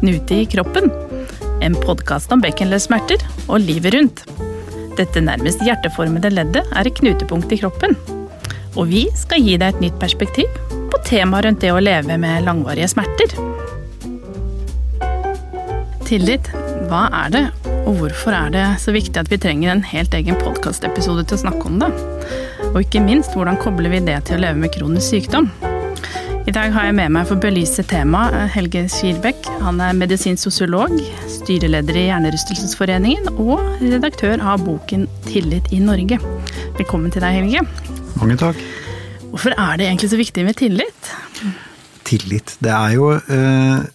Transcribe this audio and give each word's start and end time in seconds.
Knute 0.00 0.34
i 0.34 0.46
kroppen. 0.46 0.90
En 1.60 1.74
podkast 1.76 2.32
om 2.32 2.40
bekkenløssmerter 2.40 3.20
og 3.52 3.60
livet 3.60 3.92
rundt. 3.92 4.22
Dette 4.96 5.20
nærmest 5.20 5.60
hjerteformede 5.60 6.30
leddet 6.32 6.62
er 6.72 6.88
et 6.88 6.96
knutepunkt 6.96 7.52
i 7.52 7.58
kroppen. 7.60 7.92
Og 8.80 8.88
vi 8.88 9.02
skal 9.12 9.44
gi 9.44 9.58
deg 9.60 9.74
et 9.74 9.82
nytt 9.84 9.98
perspektiv 10.00 10.48
på 10.70 11.02
temaet 11.04 11.44
rundt 11.44 11.60
det 11.60 11.74
å 11.74 11.82
leve 11.84 12.16
med 12.22 12.46
langvarige 12.46 12.88
smerter. 12.94 13.36
Tillit, 16.08 16.48
hva 16.88 17.04
er 17.26 17.34
det, 17.36 17.46
og 17.84 18.00
hvorfor 18.00 18.38
er 18.38 18.54
det 18.56 18.66
så 18.80 18.96
viktig 18.96 19.20
at 19.20 19.28
vi 19.28 19.40
trenger 19.42 19.74
en 19.74 19.84
helt 19.84 20.16
egen 20.16 20.40
podkastepisode 20.40 21.26
til 21.26 21.36
å 21.36 21.44
snakke 21.44 21.68
om 21.68 21.76
det? 21.84 21.92
Og 22.72 22.86
ikke 22.86 23.04
minst, 23.04 23.36
hvordan 23.36 23.60
kobler 23.60 23.92
vi 23.92 24.00
det 24.08 24.22
til 24.30 24.40
å 24.40 24.46
leve 24.48 24.64
med 24.64 24.72
kronisk 24.72 25.12
sykdom? 25.12 25.52
I 26.50 26.54
dag 26.56 26.72
har 26.74 26.88
jeg 26.88 26.94
med 26.98 27.12
meg 27.14 27.28
for 27.28 27.38
å 27.38 27.42
belyse 27.44 27.82
temaet 27.86 28.34
eh, 28.34 28.48
Helge 28.50 28.80
Skirbekk. 28.90 29.46
Han 29.62 29.76
er 29.84 29.94
medisinsk 29.94 30.48
sosiolog, 30.48 30.96
styreleder 31.30 31.94
i 31.94 32.08
Hjernerystelsesforeningen 32.08 33.28
og 33.36 33.62
redaktør 33.78 34.42
av 34.42 34.64
boken 34.66 35.04
'Tillit 35.28 35.70
i 35.70 35.78
Norge'. 35.78 36.18
Velkommen 36.80 37.14
til 37.14 37.22
deg, 37.22 37.38
Helge. 37.38 37.62
Mange 38.18 38.40
takk. 38.42 38.58
Hvorfor 39.28 39.54
er 39.54 39.78
det 39.78 39.86
egentlig 39.92 40.10
så 40.10 40.18
viktig 40.18 40.48
med 40.48 40.58
tillit? 40.58 41.14
Tillit. 42.10 42.58
Det 42.58 42.74
er 42.74 42.98
jo 42.98 43.14
eh, 43.14 43.86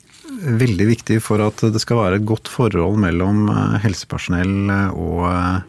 veldig 0.64 0.92
viktig 0.96 1.20
for 1.28 1.44
at 1.44 1.60
det 1.60 1.84
skal 1.84 2.06
være 2.06 2.24
et 2.24 2.30
godt 2.32 2.48
forhold 2.48 2.96
mellom 3.04 3.50
eh, 3.52 3.80
helsepersonell 3.84 4.72
og 4.96 5.26
eh, 5.28 5.64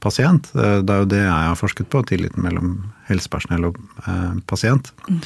pasient. 0.00 0.54
Eh, 0.56 0.80
det 0.80 0.96
er 0.96 1.04
jo 1.04 1.14
det 1.18 1.24
jeg 1.26 1.48
har 1.52 1.60
forsket 1.68 1.92
på, 1.92 2.00
tilliten 2.08 2.48
mellom 2.48 2.78
helsepersonell 3.12 3.74
og 3.74 3.82
eh, 4.06 4.38
pasient. 4.48 4.94
Mm. 5.04 5.20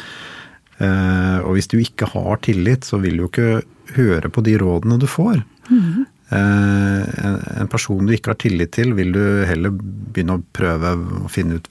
Eh, 0.82 1.38
og 1.44 1.54
hvis 1.56 1.70
du 1.70 1.78
ikke 1.80 2.08
har 2.14 2.40
tillit, 2.44 2.86
så 2.86 2.98
vil 3.02 3.18
du 3.18 3.24
jo 3.24 3.30
ikke 3.30 3.62
høre 3.94 4.30
på 4.32 4.42
de 4.46 4.56
rådene 4.60 4.98
du 5.00 5.06
får. 5.10 5.44
Mm. 5.70 6.04
En 6.34 7.68
person 7.70 8.08
du 8.08 8.10
ikke 8.14 8.32
har 8.32 8.38
tillit 8.40 8.72
til, 8.74 8.94
vil 8.96 9.12
du 9.14 9.20
heller 9.46 9.70
begynne 9.70 10.38
å 10.38 10.42
prøve 10.56 10.94
å 11.20 11.28
finne 11.30 11.60
ut 11.60 11.68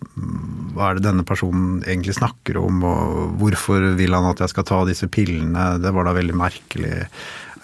hva 0.78 0.92
er 0.92 1.00
det 1.00 1.08
denne 1.08 1.26
personen 1.28 1.82
egentlig 1.82 2.16
snakker 2.16 2.62
om, 2.62 2.78
og 2.88 3.34
hvorfor 3.42 3.90
vil 3.98 4.16
han 4.16 4.30
at 4.30 4.40
jeg 4.46 4.54
skal 4.54 4.68
ta 4.70 4.80
disse 4.88 5.10
pillene, 5.12 5.66
det 5.84 5.92
var 5.92 6.08
da 6.08 6.14
veldig 6.16 6.38
merkelig. 6.38 6.94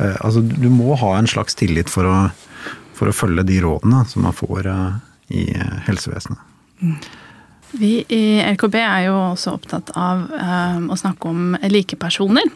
Altså, 0.01 0.43
du 0.43 0.67
må 0.73 0.97
ha 0.99 1.13
en 1.15 1.29
slags 1.29 1.55
tillit 1.61 1.93
for 1.93 2.09
å, 2.09 2.17
for 2.97 3.13
å 3.13 3.15
følge 3.15 3.47
de 3.47 3.61
rådene 3.63 4.03
som 4.09 4.25
man 4.27 4.35
får 4.35 4.73
i 5.39 5.45
helsevesenet. 5.87 6.43
Mm. 6.83 6.99
Vi 7.71 8.05
i 8.07 8.23
LKB 8.41 8.75
er 8.81 9.03
jo 9.09 9.15
også 9.33 9.53
opptatt 9.59 9.91
av 9.99 10.25
eh, 10.33 10.79
å 10.89 10.97
snakke 10.97 11.29
om 11.29 11.57
likepersoner. 11.69 12.49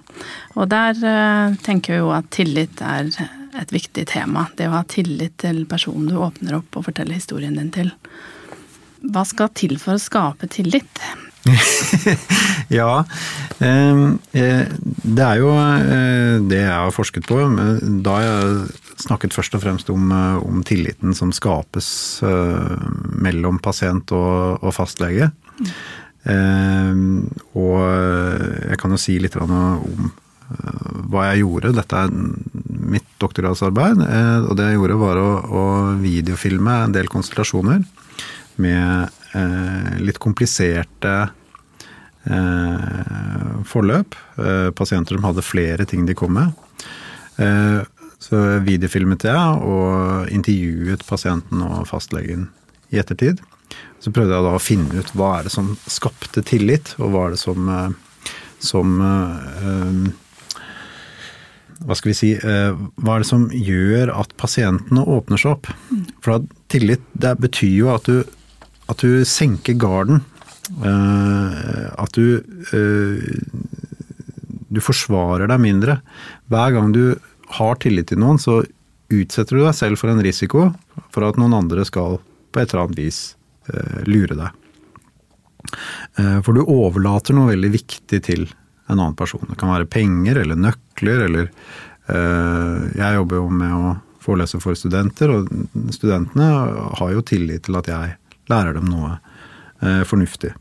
Og 0.58 0.70
der 0.72 0.98
eh, 0.98 1.58
tenker 1.66 1.96
vi 1.96 2.00
jo 2.02 2.14
at 2.16 2.32
tillit 2.34 2.82
er 2.82 3.12
et 3.60 3.74
viktig 3.74 4.08
tema. 4.10 4.48
Det 4.58 4.70
å 4.70 4.78
ha 4.80 4.84
tillit 4.90 5.38
til 5.44 5.64
personen 5.70 6.10
du 6.10 6.18
åpner 6.18 6.58
opp 6.58 6.80
og 6.80 6.88
forteller 6.90 7.20
historien 7.20 7.60
din 7.60 7.70
til. 7.74 7.94
Hva 9.04 9.26
skal 9.28 9.54
til 9.54 9.78
for 9.82 10.00
å 10.00 10.02
skape 10.02 10.50
tillit? 10.50 11.04
ja, 12.80 13.04
ehm, 13.60 14.06
eh, 14.32 14.64
det 15.04 15.26
er 15.28 15.42
jo 15.42 15.52
det 16.48 16.62
jeg 16.64 16.72
har 16.72 16.96
forsket 16.96 17.28
på. 17.30 17.42
Da 18.06 18.18
jeg 18.24 18.83
snakket 19.04 19.36
først 19.36 19.56
og 19.58 19.64
fremst 19.64 19.92
om, 19.94 20.12
eh, 20.12 20.40
om 20.44 20.64
tilliten 20.66 21.16
som 21.18 21.34
skapes 21.36 21.88
uh, 22.26 22.80
mellom 23.24 23.60
pasient 23.64 24.12
og, 24.16 24.64
og 24.64 24.74
fastlege. 24.76 25.32
Mm. 25.60 25.72
Uh, 26.24 26.94
og 27.60 27.80
jeg 28.70 28.80
kan 28.80 28.94
jo 28.94 29.02
si 29.02 29.18
litt 29.20 29.36
om 29.40 29.52
uh, 29.52 30.14
hva 31.12 31.28
jeg 31.32 31.44
gjorde. 31.44 31.74
Dette 31.76 32.06
er 32.06 32.14
mitt 32.94 33.10
doktorgradsarbeid. 33.22 34.04
og 34.50 34.56
det 34.60 34.66
jeg 34.68 34.78
gjorde, 34.78 35.00
var 35.02 35.20
å, 35.20 35.30
å 35.44 35.64
videofilme 36.02 36.74
en 36.84 36.96
del 36.96 37.08
konstellasjoner 37.12 37.84
med 38.62 39.22
litt 40.04 40.20
kompliserte 40.22 41.14
forløp. 43.72 44.18
pasienter 44.78 45.18
som 45.18 45.26
hadde 45.26 45.46
flere 45.48 45.88
ting 45.90 46.06
de 46.06 46.14
kom 46.14 46.36
med. 46.38 46.54
Så 48.24 48.40
videofilmet 48.64 49.26
jeg 49.28 49.64
og 49.68 50.30
intervjuet 50.32 51.04
pasienten 51.08 51.64
og 51.66 51.88
fastlegen 51.90 52.48
i 52.94 53.00
ettertid. 53.02 53.42
Så 54.00 54.14
prøvde 54.16 54.36
jeg 54.36 54.46
da 54.46 54.56
å 54.56 54.62
finne 54.62 55.02
ut 55.02 55.14
hva 55.18 55.38
er 55.38 55.48
det 55.48 55.54
som 55.54 55.74
skapte 55.90 56.44
tillit, 56.46 56.94
og 57.00 57.14
hva 57.14 57.28
er 57.28 57.36
det 57.36 57.42
som, 57.42 57.70
eh, 57.70 58.28
som 58.64 59.00
øh, 59.02 60.04
Hva 61.84 61.98
skal 62.00 62.14
vi 62.14 62.16
si 62.16 62.30
Hva 62.40 63.16
er 63.16 63.24
det 63.24 63.28
som 63.28 63.50
gjør 63.52 64.14
at 64.14 64.36
pasientene 64.40 65.02
åpner 65.04 65.42
seg 65.42 65.58
opp? 65.58 65.68
For 66.24 66.38
at 66.38 66.46
tillit 66.72 67.04
det 67.12 67.34
betyr 67.44 67.74
jo 67.76 67.90
at 67.92 68.08
du, 68.08 68.22
at 68.88 69.04
du 69.04 69.26
senker 69.28 69.76
garden. 69.76 70.22
At 70.80 72.16
du 72.16 72.40
Du 74.72 74.80
forsvarer 74.80 75.52
deg 75.52 75.60
mindre. 75.60 75.98
Hver 76.48 76.72
gang 76.78 76.96
du 76.96 77.04
har 77.60 77.80
tillit 77.82 78.10
til 78.12 78.22
noen, 78.22 78.40
så 78.42 78.62
utsetter 79.14 79.58
du 79.58 79.64
deg 79.66 79.76
selv 79.78 80.02
for 80.02 80.12
en 80.12 80.24
risiko 80.24 80.68
for 81.14 81.28
at 81.28 81.40
noen 81.40 81.56
andre 81.58 81.86
skal 81.88 82.20
på 82.54 82.62
et 82.62 82.74
eller 82.74 82.88
annet 82.88 83.02
vis 83.02 83.22
eh, 83.70 84.04
lure 84.10 84.38
deg. 84.38 84.60
Eh, 86.20 86.40
for 86.46 86.56
du 86.56 86.64
overlater 86.64 87.36
noe 87.38 87.52
veldig 87.54 87.72
viktig 87.74 88.22
til 88.26 88.48
en 88.88 89.00
annen 89.00 89.18
person. 89.18 89.44
Det 89.50 89.58
kan 89.60 89.74
være 89.74 89.90
penger 89.90 90.42
eller 90.44 90.60
nøkler 90.60 91.28
eller 91.28 91.50
eh, 91.50 92.80
Jeg 93.00 93.20
jobber 93.20 93.40
jo 93.40 93.48
med 93.50 93.74
å 93.78 93.94
forelese 94.24 94.60
for 94.64 94.78
studenter, 94.80 95.32
og 95.32 95.50
studentene 95.92 96.48
har 97.00 97.10
jo 97.12 97.24
tillit 97.28 97.66
til 97.68 97.76
at 97.80 97.90
jeg 97.92 98.14
lærer 98.52 98.78
dem 98.78 98.88
noe 98.92 99.18
eh, 99.84 100.04
fornuftig. 100.08 100.54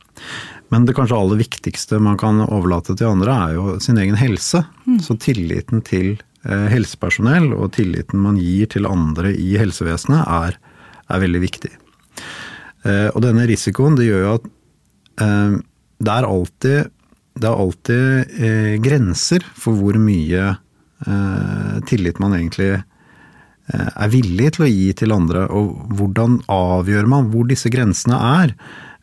Men 0.72 0.86
det 0.88 0.96
kanskje 0.96 1.18
aller 1.18 1.38
viktigste 1.42 2.00
man 2.02 2.18
kan 2.18 2.40
overlate 2.46 2.96
til 2.96 3.10
andre, 3.12 3.34
er 3.36 3.56
jo 3.58 3.76
sin 3.84 4.00
egen 4.00 4.16
helse. 4.18 4.64
Mm. 4.86 4.98
Så 5.04 5.18
tilliten 5.20 5.82
til 5.84 6.16
helsepersonell 6.42 7.52
og 7.54 7.72
tilliten 7.76 8.22
man 8.22 8.38
gir 8.40 8.66
til 8.72 8.88
andre 8.88 9.30
i 9.30 9.52
helsevesenet, 9.60 10.24
er, 10.26 10.56
er 11.06 11.22
veldig 11.22 11.42
viktig. 11.44 11.70
Eh, 12.82 13.08
og 13.12 13.20
denne 13.22 13.46
risikoen 13.46 13.94
det 13.98 14.08
gjør 14.08 14.24
jo 14.24 14.32
at 14.40 14.48
eh, 15.22 15.58
det 16.02 16.14
er 16.16 16.26
alltid, 16.26 16.92
det 17.38 17.48
er 17.48 17.60
alltid 17.64 18.32
grenser 18.82 19.44
for 19.54 19.78
hvor 19.78 19.98
mye 20.02 20.54
tillit 21.88 22.18
man 22.22 22.34
egentlig 22.36 22.76
er 23.72 24.10
villig 24.10 24.52
til 24.54 24.64
å 24.66 24.68
gi 24.70 24.88
til 24.98 25.14
andre, 25.14 25.48
og 25.50 25.94
hvordan 25.98 26.36
avgjør 26.50 27.08
man 27.10 27.30
hvor 27.32 27.48
disse 27.50 27.70
grensene 27.74 28.18
er? 28.18 28.52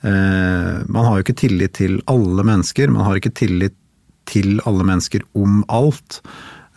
Man 0.03 1.07
har 1.07 1.17
jo 1.17 1.25
ikke 1.25 1.35
tillit 1.41 1.75
til 1.79 1.97
alle 2.11 2.45
mennesker, 2.47 2.91
man 2.91 3.03
har 3.07 3.19
ikke 3.19 3.33
tillit 3.35 3.75
til 4.31 4.61
alle 4.69 4.85
mennesker 4.87 5.25
om 5.39 5.63
alt. 5.67 6.21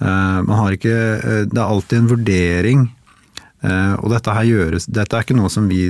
Eh, 0.02 0.40
man 0.42 0.58
har 0.58 0.74
ikke 0.74 0.96
eh, 1.18 1.44
Det 1.46 1.58
er 1.60 1.68
alltid 1.68 1.98
en 2.00 2.10
vurdering. 2.10 2.88
Eh, 3.62 3.92
og 4.00 4.10
dette 4.10 4.34
her 4.34 4.48
gjøres 4.48 4.88
Dette 4.90 5.14
er 5.14 5.22
ikke 5.22 5.38
noe 5.38 5.50
som 5.52 5.68
vi 5.70 5.84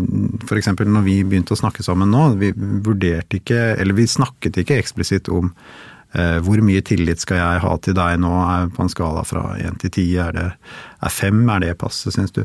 F.eks. 0.45 0.69
når 0.77 1.07
vi 1.07 1.23
begynte 1.25 1.57
å 1.57 1.63
snakke 1.63 1.85
sammen 1.87 2.13
nå, 2.13 2.27
vi 2.43 2.51
vurderte 2.53 3.39
ikke 3.39 3.63
Eller 3.81 3.97
vi 3.97 4.05
snakket 4.11 4.61
ikke 4.61 4.77
eksplisitt 4.83 5.33
om 5.33 5.55
hvor 6.13 6.61
mye 6.61 6.83
tillit 6.85 7.23
skal 7.23 7.39
jeg 7.39 7.61
ha 7.63 7.71
til 7.81 7.95
deg 7.97 8.19
nå, 8.21 8.29
er 8.45 8.67
på 8.77 8.83
en 8.85 8.91
skala 8.93 9.23
fra 9.25 9.55
én 9.65 9.79
til 9.81 9.89
ti? 9.97 10.03
Er 10.21 10.35
det 10.37 10.43
er 10.53 11.09
fem? 11.09 11.39
Er 11.49 11.63
det 11.65 11.71
passe, 11.81 12.13
syns 12.13 12.35
du? 12.37 12.43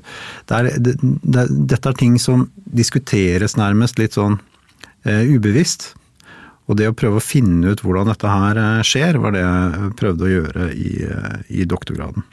Det 0.48 0.56
er, 0.56 0.70
det, 0.80 0.94
det, 1.04 1.44
dette 1.74 1.92
er 1.92 1.98
ting 2.00 2.16
som 2.16 2.46
diskuteres 2.56 3.58
nærmest 3.60 4.00
litt 4.00 4.16
sånn 4.16 4.40
ubevisst. 5.04 5.90
Og 6.68 6.76
det 6.76 6.90
å 6.90 6.96
prøve 6.96 7.22
å 7.22 7.24
finne 7.24 7.72
ut 7.72 7.84
hvordan 7.84 8.10
dette 8.12 8.32
her 8.32 8.60
eh, 8.60 8.82
skjer, 8.86 9.20
var 9.24 9.36
det 9.36 9.44
jeg 9.44 9.92
prøvde 10.00 10.28
å 10.28 10.32
gjøre 10.32 10.68
i, 10.76 10.92
eh, 11.08 11.38
i 11.62 11.68
doktorgraden. 11.70 12.26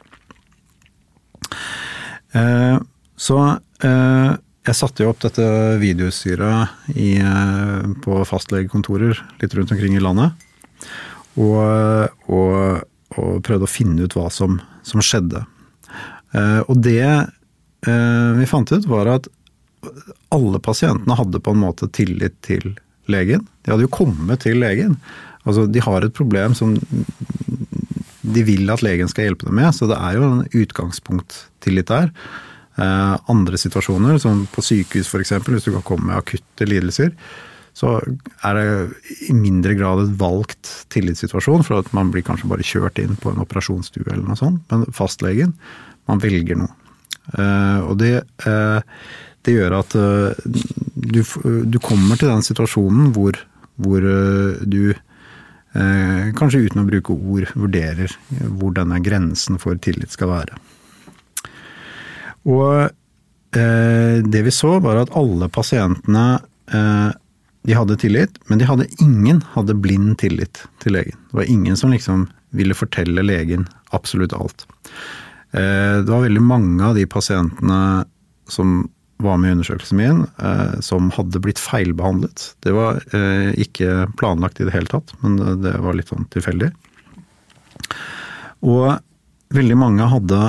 Eh, 2.35 2.77
så 3.15 3.39
jeg 3.85 4.75
satte 4.75 5.03
jo 5.03 5.11
opp 5.11 5.21
dette 5.21 5.43
videoutstyret 5.77 6.89
på 8.01 8.15
fastlegekontorer 8.27 9.19
litt 9.39 9.53
rundt 9.55 9.71
omkring 9.75 9.93
i 9.95 10.01
landet. 10.01 10.33
Og, 11.37 11.59
og, 12.25 12.81
og 13.13 13.43
prøvde 13.45 13.67
å 13.67 13.71
finne 13.71 14.07
ut 14.07 14.15
hva 14.17 14.25
som, 14.33 14.57
som 14.87 15.03
skjedde. 15.05 15.43
Og 16.65 16.81
det 16.81 17.05
vi 17.85 18.49
fant 18.49 18.73
ut, 18.73 18.89
var 18.89 19.11
at 19.13 19.29
alle 20.33 20.63
pasientene 20.65 21.19
hadde 21.19 21.43
på 21.45 21.53
en 21.53 21.61
måte 21.61 21.91
tillit 21.93 22.39
til 22.47 22.73
legen. 23.11 23.45
De 23.63 23.73
hadde 23.73 23.85
jo 23.85 23.93
kommet 23.93 24.43
til 24.45 24.59
legen. 24.61 24.97
Altså, 25.45 25.67
de 25.69 25.83
har 25.83 26.05
et 26.05 26.15
problem 26.15 26.55
som 26.57 26.75
de 28.25 28.43
vil 28.47 28.69
at 28.73 28.83
legen 28.85 29.09
skal 29.11 29.29
hjelpe 29.29 29.47
dem 29.47 29.59
med, 29.59 29.69
så 29.75 29.87
det 29.89 29.97
er 30.01 30.17
jo 30.17 30.27
en 30.27 30.45
utgangspunkt 30.57 31.43
til 31.63 31.77
litt 31.77 31.91
der. 31.91 32.09
Eh, 32.81 33.15
andre 33.31 33.59
situasjoner, 33.59 34.17
som 34.21 34.45
på 34.51 34.63
sykehus 34.65 35.11
f.eks., 35.11 35.35
hvis 35.45 35.67
du 35.67 35.75
kan 35.75 35.85
komme 35.85 36.09
med 36.09 36.17
akutte 36.19 36.67
lidelser, 36.67 37.13
så 37.75 37.97
er 37.99 38.57
det 38.57 38.65
i 39.27 39.35
mindre 39.35 39.75
grad 39.75 40.01
et 40.05 40.15
valgt 40.19 40.71
tillitssituasjon, 40.95 41.63
for 41.67 41.83
at 41.83 41.91
man 41.95 42.11
blir 42.11 42.23
kanskje 42.25 42.49
bare 42.51 42.65
kjørt 42.65 42.99
inn 43.03 43.17
på 43.19 43.33
en 43.33 43.41
operasjonsstue 43.43 44.07
eller 44.07 44.23
noe 44.23 44.39
sånt. 44.39 44.63
Men 44.71 44.87
fastlegen, 44.95 45.53
man 46.09 46.23
velger 46.23 46.59
noe. 46.61 46.71
Eh, 47.35 47.79
og 47.83 47.97
det, 47.99 48.15
eh, 48.47 48.79
det 49.45 49.55
gjør 49.55 49.79
at 49.79 49.95
eh, 49.99 50.45
du, 50.95 51.21
du, 51.65 51.79
kommer 51.83 52.19
til 52.19 52.31
den 52.31 52.45
situasjonen 52.45 53.11
hvor, 53.15 53.37
hvor 53.81 54.05
du 54.65 54.95
kanskje 55.75 56.61
uten 56.69 56.85
å 56.85 56.87
bruke 56.87 57.11
ord 57.11 57.49
vurderer 57.51 58.13
hvor 58.55 58.71
denne 58.77 59.01
grensen 59.03 59.57
for 59.59 59.75
tillit 59.83 60.13
skal 60.15 60.29
være. 60.31 60.59
Og 62.47 62.93
det 63.51 64.43
vi 64.45 64.53
så, 64.55 64.71
var 64.79 65.01
at 65.01 65.11
alle 65.19 65.49
pasientene 65.51 66.23
de 67.65 67.73
hadde 67.73 67.97
tillit, 67.99 68.39
men 68.47 68.61
de 68.61 68.67
hadde 68.69 68.87
ingen 69.01 69.41
hadde 69.55 69.75
blind 69.81 70.15
tillit 70.21 70.63
til 70.83 70.95
legen. 70.95 71.17
Det 71.31 71.39
var 71.41 71.51
ingen 71.51 71.77
som 71.77 71.91
liksom 71.91 72.27
ville 72.55 72.77
fortelle 72.77 73.23
legen 73.25 73.65
absolutt 73.95 74.35
alt. 74.37 74.67
Eh, 75.51 76.01
det 76.03 76.11
var 76.11 76.25
veldig 76.25 76.43
mange 76.45 76.83
av 76.85 76.95
de 76.97 77.05
pasientene 77.09 78.05
som 78.51 78.83
var 79.23 79.39
med 79.39 79.51
i 79.51 79.55
undersøkelsen 79.55 79.99
min, 79.99 80.21
eh, 80.43 80.75
som 80.83 81.09
hadde 81.15 81.41
blitt 81.43 81.61
feilbehandlet. 81.61 82.49
Det 82.65 82.73
var 82.75 82.99
eh, 83.15 83.51
ikke 83.63 84.09
planlagt 84.19 84.59
i 84.59 84.67
det 84.67 84.75
hele 84.75 84.91
tatt, 84.91 85.15
men 85.23 85.39
det 85.63 85.75
var 85.83 85.95
litt 85.95 86.11
sånn 86.11 86.27
tilfeldig. 86.35 86.71
Og 88.65 88.95
veldig 89.55 89.79
mange 89.79 90.11
hadde 90.11 90.45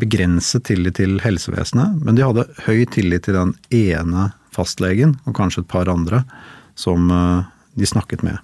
begrenset 0.00 0.62
tillit 0.64 0.94
til 0.96 1.18
helsevesenet, 1.20 1.98
men 2.06 2.16
de 2.16 2.22
hadde 2.24 2.46
høy 2.64 2.86
tillit 2.88 3.26
til 3.26 3.36
den 3.36 3.50
ene 3.74 4.30
fastlegen, 4.54 5.16
og 5.26 5.36
kanskje 5.36 5.64
et 5.64 5.70
par 5.70 5.90
andre, 5.90 6.22
som 6.78 7.10
eh, 7.10 7.46
de 7.78 7.88
snakket 7.88 8.24
med. 8.26 8.38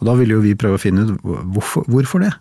Og 0.00 0.08
da 0.08 0.16
ville 0.18 0.36
jo 0.36 0.44
vi 0.44 0.56
prøve 0.58 0.78
å 0.78 0.82
finne 0.82 1.06
ut 1.06 1.14
hvorfor, 1.24 1.86
hvorfor 1.90 2.24
det. 2.24 2.32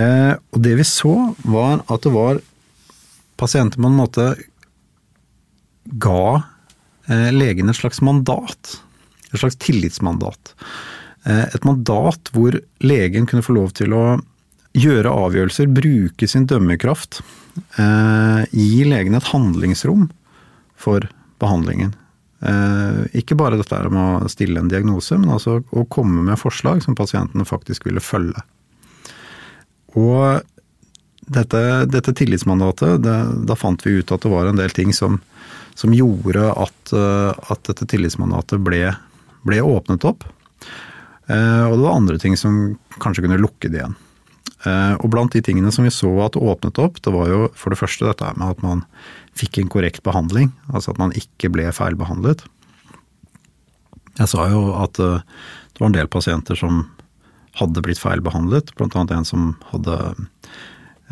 Eh, 0.00 0.34
og 0.34 0.64
det 0.64 0.76
vi 0.80 0.86
så, 0.88 1.14
var 1.46 1.84
at 1.84 2.06
det 2.06 2.14
var 2.14 2.40
pasienter 3.40 3.80
på 3.80 3.88
en 3.88 3.98
måte 3.98 4.26
ga 6.00 6.42
eh, 7.08 7.30
legen 7.34 7.70
et 7.70 7.78
slags 7.78 8.00
mandat. 8.04 8.76
Et 9.32 9.40
slags 9.40 9.58
tillitsmandat. 9.62 10.54
Eh, 11.24 11.46
et 11.54 11.66
mandat 11.66 12.30
hvor 12.34 12.56
legen 12.84 13.26
kunne 13.26 13.44
få 13.44 13.56
lov 13.56 13.74
til 13.78 13.96
å 13.96 14.04
gjøre 14.74 15.12
avgjørelser, 15.12 15.70
bruke 15.70 16.28
sin 16.28 16.48
dømmekraft. 16.50 17.20
Eh, 17.78 18.40
gi 18.50 18.86
legen 18.88 19.14
et 19.14 19.30
handlingsrom 19.30 20.08
for 20.80 21.06
behandlingen. 21.42 21.94
Eh, 22.44 23.20
ikke 23.20 23.38
bare 23.38 23.56
dette 23.60 23.78
med 23.88 24.26
å 24.26 24.32
stille 24.32 24.60
en 24.60 24.72
diagnose, 24.72 25.16
men 25.20 25.32
altså 25.36 25.60
å 25.72 25.86
komme 25.88 26.24
med 26.26 26.40
forslag 26.40 26.82
som 26.84 26.98
pasientene 26.98 27.46
faktisk 27.48 27.86
ville 27.88 28.02
følge. 28.04 28.42
Og 29.94 30.42
dette, 31.26 31.60
dette 31.90 32.14
tillitsmandatet, 32.16 33.02
det, 33.04 33.16
da 33.48 33.56
fant 33.56 33.80
vi 33.86 33.98
ut 34.00 34.12
at 34.12 34.24
det 34.24 34.32
var 34.32 34.50
en 34.50 34.60
del 34.60 34.72
ting 34.74 34.92
som, 34.96 35.20
som 35.78 35.94
gjorde 35.96 36.46
at, 36.52 36.94
eh, 36.94 37.32
at, 37.32 37.62
dette 37.70 37.88
tillitsmandatet 37.90 38.62
ble, 38.64 38.88
ble 39.46 39.60
åpnet 39.64 40.06
opp. 40.08 40.26
Eh, 41.26 41.64
og 41.64 41.76
det 41.76 41.84
var 41.84 41.94
andre 41.94 42.18
ting 42.20 42.36
som 42.40 42.76
kanskje 43.00 43.26
kunne 43.26 43.40
lukke 43.40 43.70
det 43.70 43.82
igjen. 43.82 44.00
Og 44.64 45.10
blant 45.12 45.34
de 45.34 45.42
tingene 45.44 45.68
som 45.76 45.84
vi 45.84 45.90
så 45.92 46.08
at 46.24 46.38
åpnet 46.40 46.78
opp, 46.80 46.96
det 47.04 47.12
var 47.12 47.28
jo 47.28 47.40
for 47.52 47.68
det 47.68 47.76
første 47.76 48.06
dette 48.08 48.30
med 48.38 48.54
at 48.54 48.62
man 48.64 48.80
fikk 49.36 49.58
en 49.60 49.68
korrekt 49.68 50.00
behandling, 50.06 50.54
altså 50.72 50.94
at 50.94 51.00
man 51.02 51.12
ikke 51.18 51.50
ble 51.52 51.66
feilbehandlet. 51.74 52.46
Jeg 54.18 54.30
sa 54.30 54.46
jo 54.50 54.68
at 54.78 55.00
eh, 55.02 55.22
det 55.74 55.82
var 55.82 55.90
en 55.90 55.96
del 55.96 56.10
pasienter 56.10 56.58
som 56.58 56.84
hadde 57.58 57.82
blitt 57.86 58.00
feilbehandlet, 58.02 58.72
bl.a. 58.78 59.04
en 59.04 59.26
som 59.26 59.52
hadde 59.70 59.98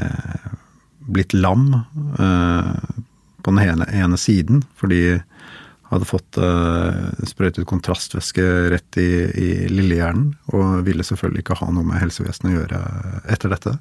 eh, 0.00 0.50
blitt 1.12 1.34
lam 1.34 1.72
eh, 1.74 2.72
på 3.42 3.50
den 3.50 3.62
ene, 3.64 3.88
ene, 3.90 4.18
siden 4.20 4.62
fordi 4.78 5.20
hadde 5.92 6.08
fått 6.08 6.38
eh, 6.40 7.24
sprøytet 7.28 7.68
kontrastvæske 7.68 8.44
rett 8.72 9.00
i, 9.00 9.10
i 9.28 9.48
lillehjernen, 9.68 10.30
og 10.56 10.86
ville 10.86 11.04
selvfølgelig 11.04 11.44
ikke 11.44 11.58
ha 11.60 11.68
noe 11.74 11.84
med 11.84 12.00
helsevesenet 12.00 12.52
å 12.52 12.60
gjøre 12.60 12.84
etter 13.34 13.52
dette. 13.52 13.74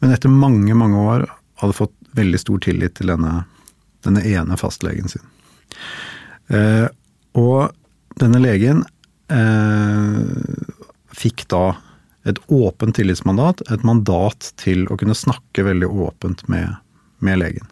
Men 0.00 0.14
etter 0.14 0.32
mange, 0.32 0.76
mange 0.78 1.02
år 1.02 1.26
hadde 1.60 1.76
fått 1.76 1.92
veldig 2.16 2.40
stor 2.40 2.62
tillit 2.64 2.96
til 2.96 3.12
denne 3.12 3.42
denne 4.04 4.24
ene 4.28 4.58
fastlegen 4.60 5.08
sin. 5.10 5.24
Eh, 6.52 6.86
og 7.40 7.72
denne 8.20 8.40
legen 8.42 8.84
eh, 9.32 10.20
fikk 11.14 11.46
da 11.52 11.64
et 12.24 12.40
åpent 12.52 12.94
tillitsmandat, 12.96 13.62
et 13.70 13.84
mandat 13.84 14.52
til 14.60 14.86
å 14.88 14.96
kunne 15.00 15.16
snakke 15.16 15.66
veldig 15.66 15.88
åpent 15.88 16.46
med, 16.48 16.76
med 17.24 17.40
legen. 17.42 17.68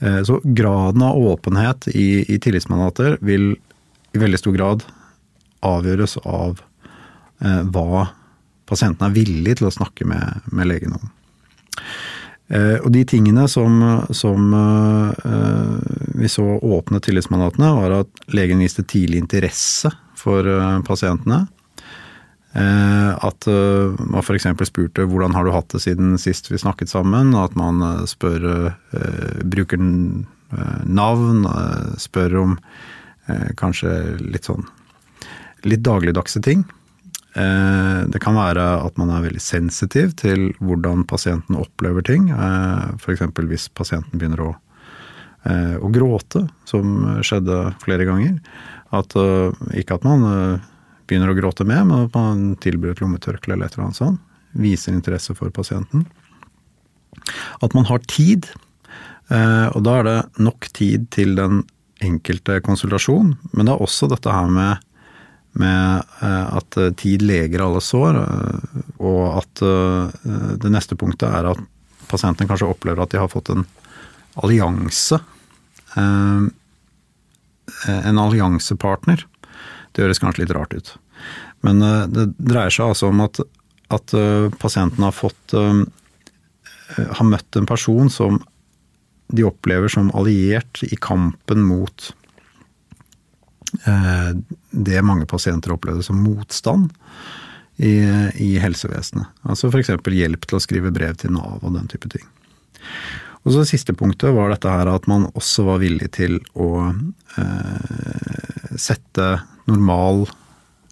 Eh, 0.00 0.22
så 0.26 0.40
graden 0.44 1.04
av 1.04 1.18
åpenhet 1.18 1.88
i, 1.92 2.24
i, 2.24 2.38
tillitsmandater 2.38 3.18
vil 3.20 3.52
i 4.14 4.22
veldig 4.22 4.40
stor 4.40 4.56
grad 4.56 4.86
avgjøres 5.64 6.18
av 6.24 6.60
eh, 7.44 7.62
hva 7.74 8.08
pasienten 8.68 9.08
er 9.08 9.16
villig 9.16 9.58
til 9.60 9.68
å 9.68 9.74
snakke 9.74 10.08
med, 10.08 10.44
med 10.52 10.70
legen 10.70 10.96
om. 10.96 11.12
Eh, 12.52 12.76
og 12.84 12.90
de 12.92 13.04
tingene 13.08 13.46
som, 13.48 13.78
som 14.12 14.52
eh, 14.56 16.18
vi 16.20 16.28
så 16.28 16.44
åpne 16.60 17.00
tillitsmandatene, 17.04 17.72
var 17.78 17.98
at 18.02 18.24
legen 18.36 18.60
viste 18.60 18.84
tidlig 18.84 19.22
interesse 19.22 19.92
for 20.18 20.48
eh, 20.48 20.80
pasientene. 20.86 21.46
At 22.54 23.46
man 23.50 24.20
f.eks. 24.22 24.46
spurte 24.68 25.08
hvordan 25.10 25.34
har 25.34 25.42
du 25.42 25.50
hatt 25.50 25.72
det 25.74 25.80
siden 25.82 26.12
sist 26.22 26.52
vi 26.52 26.60
snakket 26.62 26.92
sammen. 26.92 27.32
og 27.34 27.48
At 27.48 27.56
man 27.58 27.82
spør, 28.06 28.44
bruker 29.42 29.82
navn, 30.86 31.42
spør 31.98 32.36
om 32.44 32.54
kanskje 33.58 33.90
litt 34.22 34.46
sånn 34.46 34.62
litt 35.68 35.84
dagligdagse 35.84 36.42
ting. 36.44 36.64
Eh, 37.34 38.00
det 38.06 38.20
kan 38.22 38.36
være 38.38 38.62
at 38.84 38.98
man 39.00 39.10
er 39.10 39.24
veldig 39.24 39.42
sensitiv 39.42 40.12
til 40.20 40.52
hvordan 40.62 41.02
pasienten 41.10 41.58
opplever 41.58 42.04
ting. 42.06 42.28
Eh, 42.30 42.94
F.eks. 43.00 43.24
hvis 43.50 43.66
pasienten 43.74 44.20
begynner 44.20 44.44
å, 44.44 44.52
eh, 45.50 45.74
å, 45.80 45.90
gråte, 45.94 46.46
som 46.68 47.18
skjedde 47.26 47.74
flere 47.82 48.06
ganger. 48.06 48.38
At, 48.94 49.16
ikke 49.74 49.96
at 49.96 50.04
man 50.06 50.22
begynner 51.08 51.32
å 51.32 51.36
gråte 51.36 51.66
med, 51.68 51.86
men 51.88 52.06
at 52.06 52.16
man 52.16 52.54
tilbyr 52.62 52.94
et 52.94 53.02
lommetørkle 53.02 53.56
eller 53.56 53.68
et 53.68 53.76
eller 53.76 53.88
annet 53.88 54.00
sånt. 54.00 54.22
Viser 54.54 54.94
interesse 54.94 55.34
for 55.36 55.50
pasienten. 55.54 56.06
At 57.64 57.74
man 57.74 57.86
har 57.88 58.02
tid. 58.10 58.46
Og 59.30 59.80
da 59.82 59.94
er 59.98 60.06
det 60.06 60.18
nok 60.46 60.68
tid 60.76 61.08
til 61.14 61.34
den 61.38 61.64
enkelte 62.04 62.60
konsultasjon. 62.62 63.32
Men 63.50 63.66
det 63.66 63.74
er 63.74 63.82
også 63.82 64.06
dette 64.12 64.30
her 64.30 64.50
med 64.52 64.84
med 65.54 66.02
eh, 66.22 66.56
at 66.58 66.76
eh, 66.80 66.90
tid 66.98 67.22
leger 67.22 67.62
alle 67.62 67.80
sår, 67.82 68.18
eh, 68.18 68.80
og 68.98 69.38
at 69.38 69.62
det 70.64 70.70
neste 70.72 70.96
punktet 70.98 71.28
er 71.30 71.52
at 71.52 71.60
pasienten 72.10 72.48
kanskje 72.50 72.68
opplever 72.68 73.02
at 73.04 73.12
de 73.14 73.20
har 73.20 73.30
fått 73.32 73.50
en 73.52 73.64
allianse. 74.42 75.18
En 75.94 76.50
alliansepartner. 78.20 79.24
Det 79.94 80.02
høres 80.04 80.20
kanskje 80.22 80.42
litt 80.42 80.54
rart 80.56 80.74
ut. 80.74 80.88
Men 81.64 81.80
det 82.12 82.26
dreier 82.36 82.72
seg 82.74 82.92
altså 82.92 83.08
om 83.08 83.22
at, 83.24 83.40
at 83.94 84.12
pasienten 84.60 85.04
har 85.06 85.14
fått 85.16 85.54
Har 85.54 87.24
møtt 87.24 87.56
en 87.56 87.68
person 87.68 88.10
som 88.12 88.36
de 89.32 89.46
opplever 89.48 89.88
som 89.88 90.10
alliert 90.14 90.82
i 90.84 90.98
kampen 91.00 91.64
mot 91.64 92.10
Eh, 93.82 94.36
det 94.70 95.02
mange 95.02 95.26
pasienter 95.26 95.74
opplevde 95.74 96.02
som 96.02 96.20
motstand 96.22 96.92
i, 97.76 97.96
i 98.38 98.54
helsevesenet. 98.62 99.26
Altså 99.42 99.70
f.eks. 99.70 99.90
hjelp 100.14 100.46
til 100.46 100.58
å 100.58 100.62
skrive 100.62 100.94
brev 100.94 101.18
til 101.18 101.34
Nav 101.34 101.64
og 101.64 101.74
den 101.74 101.90
type 101.90 102.10
ting. 102.12 102.26
Og 103.44 103.52
så 103.52 103.64
Siste 103.68 103.92
punktet 103.96 104.32
var 104.36 104.52
dette 104.52 104.70
her 104.70 104.88
at 104.88 105.08
man 105.10 105.26
også 105.34 105.66
var 105.66 105.82
villig 105.82 106.12
til 106.16 106.38
å 106.54 106.70
eh, 107.40 108.78
sette 108.80 109.28
normal 109.68 110.24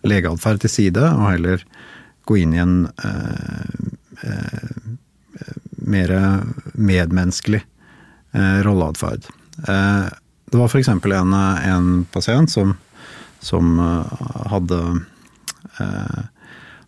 legeatferd 0.07 0.63
til 0.63 0.73
side, 0.73 1.03
og 1.03 1.31
heller 1.31 1.65
gå 2.29 2.39
inn 2.43 2.55
i 2.55 2.63
en 2.63 2.75
eh, 3.05 4.27
eh, 4.29 5.47
mer 5.83 6.13
medmenneskelig 6.75 7.63
eh, 7.63 8.59
rolleatferd. 8.67 9.27
Eh, 9.67 10.07
det 10.53 10.61
var 10.61 10.69
f.eks. 10.71 10.93
En, 10.93 11.35
en 11.35 11.89
pasient 12.13 12.51
som, 12.51 12.77
som 13.41 13.79
eh, 13.83 14.29
hadde 14.53 14.83
eh, 15.81 16.23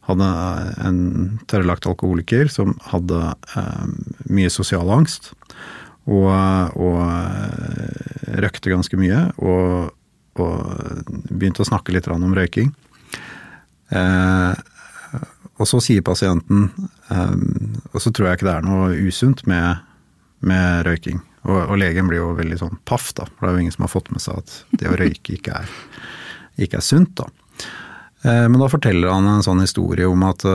hadde 0.05 0.27
en 0.85 0.99
tørrlagt 1.49 1.87
alkoholiker 1.89 2.51
som 2.53 2.75
hadde 2.91 3.21
eh, 3.57 3.85
mye 4.29 4.53
sosial 4.53 4.91
angst. 4.93 5.33
Og, 6.05 6.29
og 6.77 6.99
røkte 8.45 8.69
ganske 8.69 8.99
mye. 9.01 9.23
Og 9.41 9.95
og 10.41 11.05
begynte 11.31 11.63
å 11.63 11.69
snakke 11.69 11.95
litt 11.95 12.09
om 12.11 12.35
røyking. 12.35 12.73
Eh, 13.95 15.21
og 15.55 15.69
så 15.71 15.79
sier 15.83 16.03
pasienten 16.03 16.67
eh, 17.15 17.35
Og 17.93 18.03
så 18.03 18.11
tror 18.11 18.27
jeg 18.27 18.41
ikke 18.41 18.49
det 18.49 18.57
er 18.57 18.67
noe 18.67 18.91
usunt 19.07 19.45
med, 19.51 19.85
med 20.43 20.83
røyking. 20.89 21.23
Og, 21.45 21.59
og, 21.61 21.77
legen 21.79 22.09
blir 22.11 22.23
jo 22.23 22.33
veldig 22.39 22.59
sånn 22.59 22.79
paff, 22.89 23.13
da. 23.17 23.29
For 23.29 23.47
det 23.47 23.53
er 23.53 23.57
jo 23.59 23.65
ingen 23.67 23.77
som 23.77 23.87
har 23.87 23.93
fått 23.93 24.11
med 24.15 24.25
seg 24.25 24.41
at 24.41 24.59
det 24.81 24.91
å 24.91 24.99
røyke 24.99 25.37
ikke 25.37 25.59
er, 25.61 25.73
ikke 26.65 26.81
er 26.81 26.87
sunt, 26.87 27.15
da. 27.21 27.29
Eh, 28.25 28.47
men 28.49 28.57
da 28.59 28.71
forteller 28.73 29.13
han 29.13 29.29
en 29.29 29.45
sånn 29.45 29.61
historie 29.63 30.09
om 30.09 30.25
at 30.27 30.47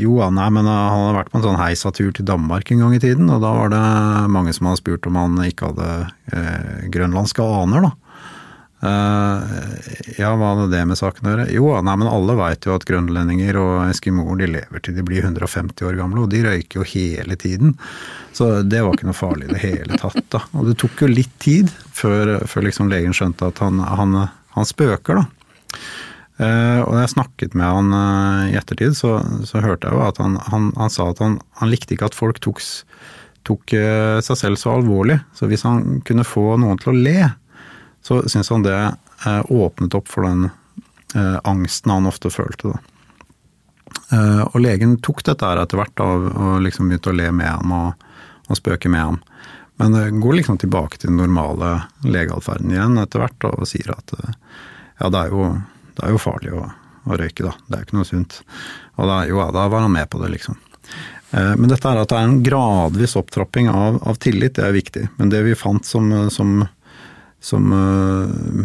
jo, 0.00 0.16
nei, 0.32 0.48
men 0.56 0.70
han 0.70 0.94
hadde 0.96 1.18
vært 1.20 1.32
på 1.34 1.38
en 1.38 1.46
sånn 1.46 1.60
heisatur 1.60 2.14
til 2.16 2.26
Danmark 2.32 2.72
en 2.72 2.80
gang 2.86 2.96
i 2.96 3.02
tiden, 3.04 3.28
og 3.30 3.44
da 3.44 3.52
var 3.60 3.74
det 3.74 3.84
mange 4.32 4.56
som 4.56 4.70
hadde 4.70 4.80
spurt 4.80 5.10
om 5.10 5.20
han 5.20 5.36
ikke 5.44 5.70
hadde 5.70 5.90
eh, 6.32 6.88
grønlandske 6.96 7.44
aner, 7.44 7.90
da. 7.90 8.11
Eh, 8.82 9.42
ja, 10.18 10.32
hva 10.34 10.48
hadde 10.56 10.70
det 10.72 10.80
med 10.90 10.98
saken 10.98 11.26
å 11.26 11.32
gjøre? 11.32 11.46
Jo, 11.54 11.68
nei, 11.86 11.94
men 12.00 12.10
alle 12.10 12.34
veit 12.38 12.66
jo 12.66 12.74
at 12.74 12.86
grønlendinger 12.88 13.58
og 13.60 13.74
eskimoer 13.86 14.40
de 14.40 14.48
lever 14.56 14.82
til 14.82 14.96
de 14.96 15.04
blir 15.06 15.22
150 15.22 15.86
år 15.86 15.98
gamle, 16.00 16.24
og 16.24 16.32
de 16.32 16.40
røyker 16.42 16.80
jo 16.80 16.86
hele 16.90 17.36
tiden. 17.38 17.76
Så 18.34 18.50
det 18.66 18.82
var 18.82 18.96
ikke 18.96 19.10
noe 19.10 19.18
farlig 19.18 19.50
i 19.50 19.52
det 19.54 19.62
hele 19.62 19.98
tatt, 20.00 20.24
da. 20.34 20.42
Og 20.58 20.70
det 20.70 20.78
tok 20.82 21.04
jo 21.04 21.10
litt 21.12 21.34
tid 21.42 21.70
før, 21.94 22.40
før 22.50 22.66
liksom 22.66 22.90
legen 22.90 23.14
skjønte 23.14 23.52
at 23.52 23.62
han, 23.62 23.78
han, 23.86 24.18
han 24.56 24.68
spøker, 24.68 25.22
da. 25.22 25.28
Uh, 26.42 26.80
og 26.82 26.96
da 26.96 27.02
jeg 27.04 27.12
snakket 27.12 27.52
med 27.54 27.68
han 27.68 27.94
uh, 27.94 28.50
i 28.50 28.56
ettertid, 28.58 28.96
så, 28.98 29.18
så, 29.46 29.60
hørte 29.62 29.86
jeg 29.86 29.94
jo 29.94 30.02
at 30.02 30.18
han, 30.18 30.38
han, 30.48 30.70
han 30.80 30.90
sa 30.90 31.10
at 31.12 31.20
han, 31.22 31.36
han, 31.60 31.70
likte 31.70 31.94
ikke 31.94 32.08
at 32.08 32.16
folk 32.16 32.40
tok, 32.42 32.58
tok 33.46 33.74
uh, 33.76 34.18
seg 34.24 34.40
selv 34.40 34.58
så 34.58 34.72
alvorlig. 34.74 35.20
Så 35.38 35.46
hvis 35.50 35.62
han 35.68 36.00
kunne 36.08 36.26
få 36.26 36.56
noen 36.58 36.80
til 36.82 36.90
å 36.90 36.96
le, 36.98 37.28
så 38.02 38.22
syns 38.28 38.50
han 38.50 38.64
det 38.66 38.78
åpnet 39.54 39.94
opp 39.94 40.08
for 40.10 40.26
den 40.26 40.48
angsten 41.46 41.92
han 41.92 42.08
ofte 42.10 42.30
følte. 42.32 42.72
Da. 42.72 44.16
og 44.48 44.56
legen 44.64 44.96
tok 45.04 45.20
dette 45.28 45.46
her 45.46 45.60
etter 45.62 45.78
hvert 45.78 45.94
da, 46.00 46.06
og 46.08 46.62
liksom 46.64 46.88
begynte 46.90 47.12
å 47.12 47.14
le 47.14 47.28
med 47.36 47.46
ham 47.46 47.74
og, 47.76 48.06
og 48.48 48.58
spøke 48.58 48.90
med 48.90 49.04
ham. 49.04 49.20
Men 49.78 49.94
det 49.94 50.16
går 50.24 50.40
liksom 50.40 50.58
tilbake 50.58 50.98
til 50.98 51.12
den 51.12 51.20
normale 51.20 51.74
legeatferden 52.02 52.74
igjen 52.74 52.98
etter 53.04 53.22
hvert 53.22 53.46
og 53.52 53.68
sier 53.70 53.94
at 53.94 54.16
ja, 54.18 55.06
det 55.06 55.20
er 55.20 55.36
jo 55.36 55.52
det 55.96 56.06
er 56.06 56.14
jo 56.14 56.20
farlig 56.20 56.52
å, 56.56 56.66
å 57.04 57.16
røyke, 57.18 57.44
da. 57.44 57.54
Det 57.66 57.76
er 57.76 57.82
jo 57.82 57.88
ikke 57.88 57.98
noe 57.98 58.08
sunt. 58.08 58.38
Og 58.96 59.08
da, 59.08 59.22
jo, 59.28 59.40
da 59.54 59.66
var 59.72 59.84
han 59.84 59.92
med 59.94 60.08
på 60.10 60.20
det, 60.22 60.30
liksom. 60.36 60.56
Eh, 61.32 61.54
men 61.58 61.68
dette 61.70 61.88
er 61.88 62.00
at 62.00 62.12
det 62.12 62.18
er 62.18 62.28
en 62.28 62.42
gradvis 62.44 63.16
opptrapping 63.20 63.70
av, 63.72 64.00
av 64.08 64.20
tillit, 64.22 64.56
det 64.56 64.66
er 64.66 64.76
viktig. 64.76 65.04
Men 65.18 65.32
det 65.32 65.42
vi 65.46 65.58
fant 65.58 65.86
som, 65.86 66.08
som, 66.32 66.62
som 67.42 67.74
uh, 67.74 68.62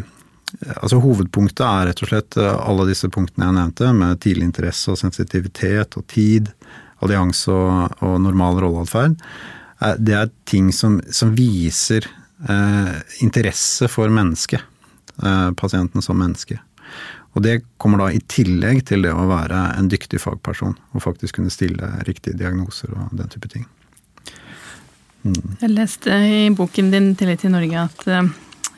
Altså 0.81 1.01
Hovedpunktet 1.03 1.59
er 1.65 1.89
rett 1.89 2.01
og 2.05 2.07
slett 2.07 2.37
eh, 2.39 2.53
alle 2.55 2.85
disse 2.87 3.09
punktene 3.11 3.49
jeg 3.49 3.55
nevnte, 3.57 3.89
med 3.93 4.21
tidlig 4.23 4.45
interesse 4.47 4.93
og 4.93 4.95
sensitivitet 4.97 5.97
og 5.99 6.05
tid, 6.07 6.47
allianse 7.03 7.51
og, 7.51 7.97
og 7.99 8.15
normal 8.23 8.61
rolleatferd. 8.63 9.17
Det 9.99 10.15
er 10.15 10.31
ting 10.47 10.71
som, 10.73 11.01
som 11.11 11.35
viser 11.35 12.07
eh, 12.47 12.95
interesse 13.27 13.91
for 13.91 14.07
mennesket. 14.07 14.63
Eh, 15.23 15.51
pasienten 15.51 16.01
som 16.01 16.17
menneske. 16.19 16.59
Og 17.33 17.41
det 17.41 17.61
kommer 17.77 18.01
da 18.01 18.11
i 18.13 18.21
tillegg 18.29 18.83
til 18.85 19.05
det 19.05 19.13
å 19.13 19.27
være 19.29 19.59
en 19.77 19.89
dyktig 19.89 20.19
fagperson 20.21 20.75
og 20.93 21.03
faktisk 21.03 21.37
kunne 21.37 21.53
stille 21.53 21.89
riktige 22.07 22.37
diagnoser 22.37 22.93
og 22.93 23.13
den 23.17 23.29
type 23.33 23.49
ting. 23.51 23.65
Mm. 25.25 25.57
Jeg 25.61 25.73
leste 25.73 26.13
i 26.13 26.49
boken 26.55 26.91
din 26.93 27.15
'Tillit 27.15 27.41
til 27.41 27.51
Norge' 27.51 27.83
at 27.83 28.07
uh, 28.07 28.29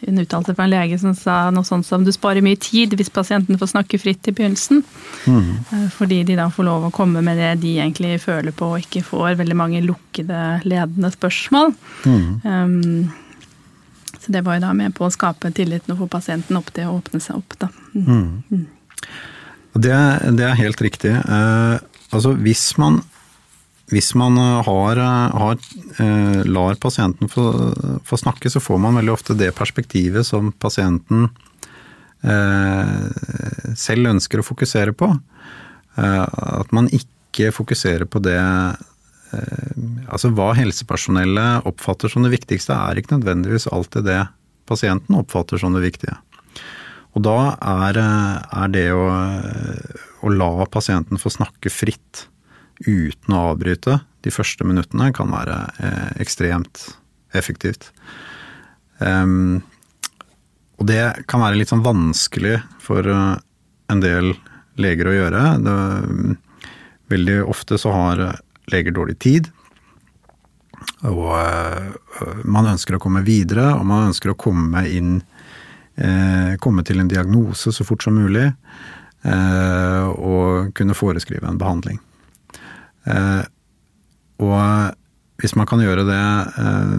en 0.08 0.20
uttalelse 0.22 0.56
fra 0.56 0.66
en 0.66 0.72
lege 0.72 1.00
som 1.02 1.16
sa 1.18 1.38
noe 1.54 1.68
sånt 1.68 1.88
som 1.88 2.06
du 2.06 2.12
sparer 2.16 2.44
mye 2.46 2.60
tid 2.62 2.96
hvis 2.98 3.12
pasienten 3.14 3.60
får 3.60 3.74
snakke 3.74 4.00
fritt 4.02 4.30
i 4.30 4.34
begynnelsen. 4.36 4.84
Mm. 5.28 5.50
Uh, 5.72 5.88
fordi 5.96 6.22
de 6.28 6.38
da 6.40 6.50
får 6.54 6.68
lov 6.68 6.88
å 6.88 6.94
komme 6.96 7.24
med 7.26 7.40
det 7.42 7.56
de 7.64 7.76
egentlig 7.78 8.20
føler 8.24 8.56
på, 8.56 8.74
og 8.74 8.86
ikke 8.86 9.06
får 9.08 9.40
veldig 9.42 9.58
mange 9.60 9.84
lukkede, 9.86 10.44
ledende 10.68 11.12
spørsmål. 11.14 11.74
Mm. 12.06 12.30
Um, 12.44 13.30
så 14.20 14.34
det 14.36 14.44
var 14.46 14.58
jo 14.58 14.66
da 14.68 14.74
med 14.76 14.96
på 14.98 15.08
å 15.08 15.14
skape 15.14 15.52
tilliten 15.56 15.96
og 15.96 16.04
få 16.04 16.10
pasienten 16.20 16.60
opp 16.60 16.74
til 16.76 16.90
å 16.90 16.98
åpne 16.98 17.22
seg 17.24 17.40
opp, 17.40 17.56
da. 17.62 17.72
Mm. 17.96 18.44
Mm. 18.50 18.68
Det, 19.80 19.96
det, 20.36 20.46
er 20.46 20.58
helt 20.60 20.82
riktig. 20.82 21.14
Uh, 21.30 21.78
altså 22.12 22.34
hvis 22.42 22.66
man, 22.82 23.00
hvis 23.90 24.14
man 24.20 24.38
eh, 24.38 24.60
har, 24.68 25.02
eh, 25.04 25.38
har, 25.44 25.70
eh, 26.04 26.42
lar 26.46 26.80
pasienten 26.82 27.32
få, 27.32 28.18
snakke, 28.18 28.50
så 28.50 28.62
får 28.64 28.82
man 28.82 29.00
veldig 29.00 29.16
ofte 29.16 29.38
det 29.38 29.52
perspektivet 29.58 30.28
som 30.28 30.52
pasienten 30.52 31.30
eh, 32.24 33.74
selv 33.78 34.14
ønsker 34.14 34.42
å 34.42 34.48
fokusere 34.48 34.94
på. 34.98 35.10
Eh, 35.98 36.26
at 36.62 36.72
man 36.76 36.92
ikke 36.94 37.52
fokuserer 37.56 38.10
på 38.10 38.22
det 38.24 38.40
Eh, 39.30 39.74
altså 40.10 40.32
Hva 40.34 40.52
helsepersonellet 40.58 41.68
oppfatter 41.70 42.12
som 42.12 42.26
det 42.26 42.34
viktigste, 42.34 42.74
er 42.74 43.00
ikke 43.00 43.18
nødvendigvis 43.18 43.70
alltid 43.72 44.08
det 44.10 44.24
pasienten 44.70 45.18
oppfatter 45.20 45.62
som 45.62 45.76
det 45.76 45.86
viktige. 45.86 46.16
Og 47.18 47.24
da 47.26 47.38
er, 47.58 47.98
er 48.00 48.74
det 48.74 48.88
å, 48.94 49.06
å, 50.22 50.34
la 50.34 50.52
pasienten 50.70 51.22
få 51.22 51.32
snakke 51.34 51.72
fritt 51.74 52.28
uten 52.86 53.36
å 53.36 53.50
avbryte 53.52 54.00
de 54.24 54.32
første 54.34 54.66
minuttene, 54.68 55.12
kan 55.16 55.32
være 55.32 55.58
eh, 55.80 56.10
ekstremt 56.24 56.90
effektivt. 57.36 57.92
Um, 59.00 59.62
og 60.80 60.88
det 60.90 61.04
kan 61.30 61.44
være 61.44 61.60
litt 61.60 61.72
sånn 61.72 61.86
vanskelig 61.86 62.58
for 62.84 63.06
en 63.08 64.02
del 64.04 64.34
leger 64.80 65.10
å 65.10 65.16
gjøre. 65.16 65.44
Det, 65.64 65.76
veldig 67.12 67.38
ofte 67.52 67.80
så 67.82 67.94
har 67.96 68.24
leger 68.72 68.96
dårlig 68.96 69.18
tid. 69.24 69.50
Og 71.08 71.32
uh, 71.36 72.44
man 72.48 72.72
ønsker 72.72 72.96
å 72.96 73.04
komme 73.04 73.24
videre, 73.28 73.74
og 73.76 73.88
man 73.88 74.10
ønsker 74.12 74.34
å 74.34 74.40
komme 74.40 74.86
inn 74.88 75.20
uh, 75.20 76.56
Komme 76.64 76.86
til 76.88 77.02
en 77.02 77.10
diagnose 77.12 77.74
så 77.76 77.84
fort 77.84 78.06
som 78.06 78.16
mulig. 78.16 78.46
Og 79.20 80.70
kunne 80.80 80.96
foreskrive 80.96 81.44
en 81.44 81.58
behandling. 81.60 81.98
Eh, 83.08 83.44
og 84.44 84.60
hvis 85.40 85.56
man 85.56 85.68
kan 85.70 85.80
gjøre 85.84 86.04
det 86.08 86.28
eh, 86.64 86.96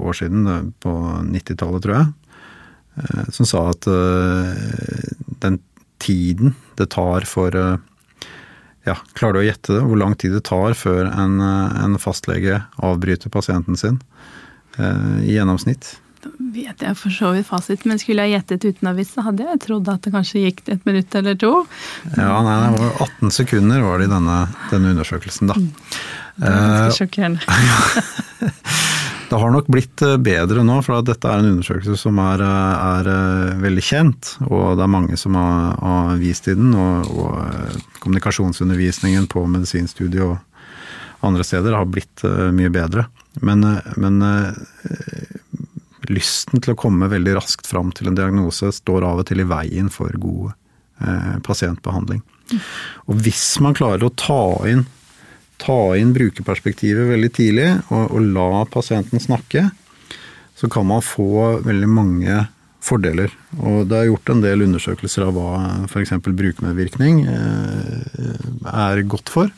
år 0.00 0.16
siden, 0.16 0.72
på 0.80 0.92
90-tallet 1.28 1.84
tror 1.84 1.94
jeg, 1.98 2.08
som 3.36 3.44
sa 3.52 3.68
at 3.74 3.84
den 5.44 5.60
tiden 6.02 6.54
det 6.78 6.90
tar 6.94 7.26
for 7.28 7.54
ja, 8.86 8.94
Klarer 9.18 9.34
du 9.34 9.40
å 9.40 9.46
gjette 9.46 9.74
det? 9.74 9.82
Hvor 9.82 9.98
lang 9.98 10.14
tid 10.20 10.36
det 10.36 10.44
tar 10.46 10.76
før 10.78 11.08
en, 11.10 11.40
en 11.42 11.96
fastlege 11.98 12.60
avbryter 12.78 13.32
pasienten 13.34 13.78
sin 13.80 13.96
i 14.76 15.34
gjennomsnitt? 15.34 15.96
Da 16.26 16.30
vet 16.52 16.82
jeg 16.82 16.96
for 16.98 17.14
så 17.14 17.30
vidt 17.34 17.46
fasit, 17.48 17.84
men 17.86 18.00
skulle 18.02 18.26
jeg 18.26 18.36
gjettet 18.36 18.66
uten 18.66 18.90
å 18.90 18.94
så 19.06 19.24
hadde 19.28 19.46
jeg 19.46 19.62
trodd 19.62 19.88
at 19.92 20.06
det 20.06 20.12
kanskje 20.14 20.44
gikk 20.46 20.62
et 20.72 20.86
minutt 20.88 21.14
eller 21.18 21.38
to. 21.38 21.52
Ja, 22.16 22.40
nei, 22.46 22.56
det 22.62 22.82
var 22.82 23.02
18 23.06 23.34
sekunder 23.34 23.84
var 23.84 24.00
det 24.00 24.08
i 24.08 24.12
denne, 24.12 24.38
denne 24.72 24.94
undersøkelsen, 24.94 25.52
da. 25.52 25.58
Mm. 25.60 25.72
Det 26.36 26.50
er 26.50 26.56
ganske 26.56 26.86
eh, 26.86 26.96
sjokkerende. 27.00 27.40
det 29.30 29.40
har 29.42 29.52
nok 29.54 29.68
blitt 29.72 30.02
eh, 30.04 30.16
bedre 30.22 30.64
nå, 30.66 30.78
for 30.86 31.04
dette 31.06 31.30
er 31.30 31.42
en 31.42 31.52
undersøkelse 31.54 31.98
som 32.00 32.18
er, 32.22 32.44
eh, 32.46 32.88
er 33.00 33.60
veldig 33.62 33.84
kjent. 33.84 34.34
Og 34.48 34.76
det 34.78 34.86
er 34.86 34.92
mange 34.92 35.18
som 35.20 35.38
har, 35.38 35.76
har 35.82 36.20
vist 36.22 36.48
i 36.50 36.56
den. 36.58 36.74
Og, 36.74 37.10
og 37.10 37.80
kommunikasjonsundervisningen 38.04 39.28
på 39.32 39.46
medisinstudiet 39.50 40.24
og 40.26 41.26
andre 41.26 41.46
steder 41.46 41.74
har 41.74 41.88
blitt 41.90 42.22
mye 42.54 42.70
bedre. 42.70 43.06
Men, 43.42 43.64
men 43.98 44.20
lysten 46.10 46.62
til 46.62 46.74
å 46.74 46.78
komme 46.78 47.08
veldig 47.10 47.36
raskt 47.38 47.68
fram 47.68 47.92
til 47.94 48.10
en 48.10 48.18
diagnose 48.18 48.70
står 48.74 49.06
av 49.06 49.22
og 49.22 49.28
til 49.28 49.42
i 49.42 49.48
veien 49.48 49.90
for 49.92 50.12
god 50.20 50.52
eh, 51.02 51.36
pasientbehandling. 51.46 52.22
Og 53.10 53.22
hvis 53.24 53.56
man 53.64 53.76
klarer 53.76 54.06
å 54.06 54.14
ta 54.14 54.42
inn, 54.70 54.86
ta 55.62 55.96
inn 55.98 56.12
brukerperspektivet 56.16 57.10
veldig 57.10 57.32
tidlig, 57.34 57.68
og, 57.88 58.10
og, 58.10 58.28
la 58.36 58.64
pasienten 58.70 59.22
snakke, 59.22 59.68
så 60.56 60.68
kan 60.72 60.86
man 60.88 61.04
få 61.04 61.58
veldig 61.64 61.88
mange 61.90 62.42
fordeler. 62.86 63.32
Og 63.58 63.86
det 63.90 63.98
er 63.98 64.08
gjort 64.10 64.32
en 64.32 64.42
del 64.44 64.64
undersøkelser 64.66 65.26
av 65.26 65.36
hva 65.36 65.52
f.eks. 65.88 66.14
brukermedvirkning 66.26 67.24
eh, 67.28 68.36
er 68.70 69.02
godt 69.10 69.32
for. 69.32 69.50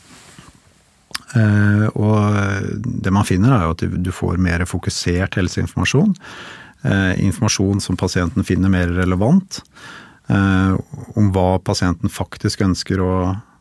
Eh, 1.36 1.84
og 1.92 2.70
det 3.04 3.12
man 3.14 3.28
finner, 3.28 3.54
er 3.54 3.66
jo 3.66 3.76
at 3.76 3.84
du 4.08 4.10
får 4.14 4.40
mer 4.42 4.64
fokusert 4.68 5.38
helseinformasjon. 5.38 6.14
Eh, 6.88 7.12
informasjon 7.26 7.84
som 7.84 7.98
pasienten 8.00 8.46
finner 8.46 8.72
mer 8.72 8.94
relevant. 8.96 9.62
Om 10.28 11.30
hva 11.32 11.54
pasienten 11.64 12.10
faktisk 12.12 12.60
ønsker 12.66 13.00
å, 13.00 13.12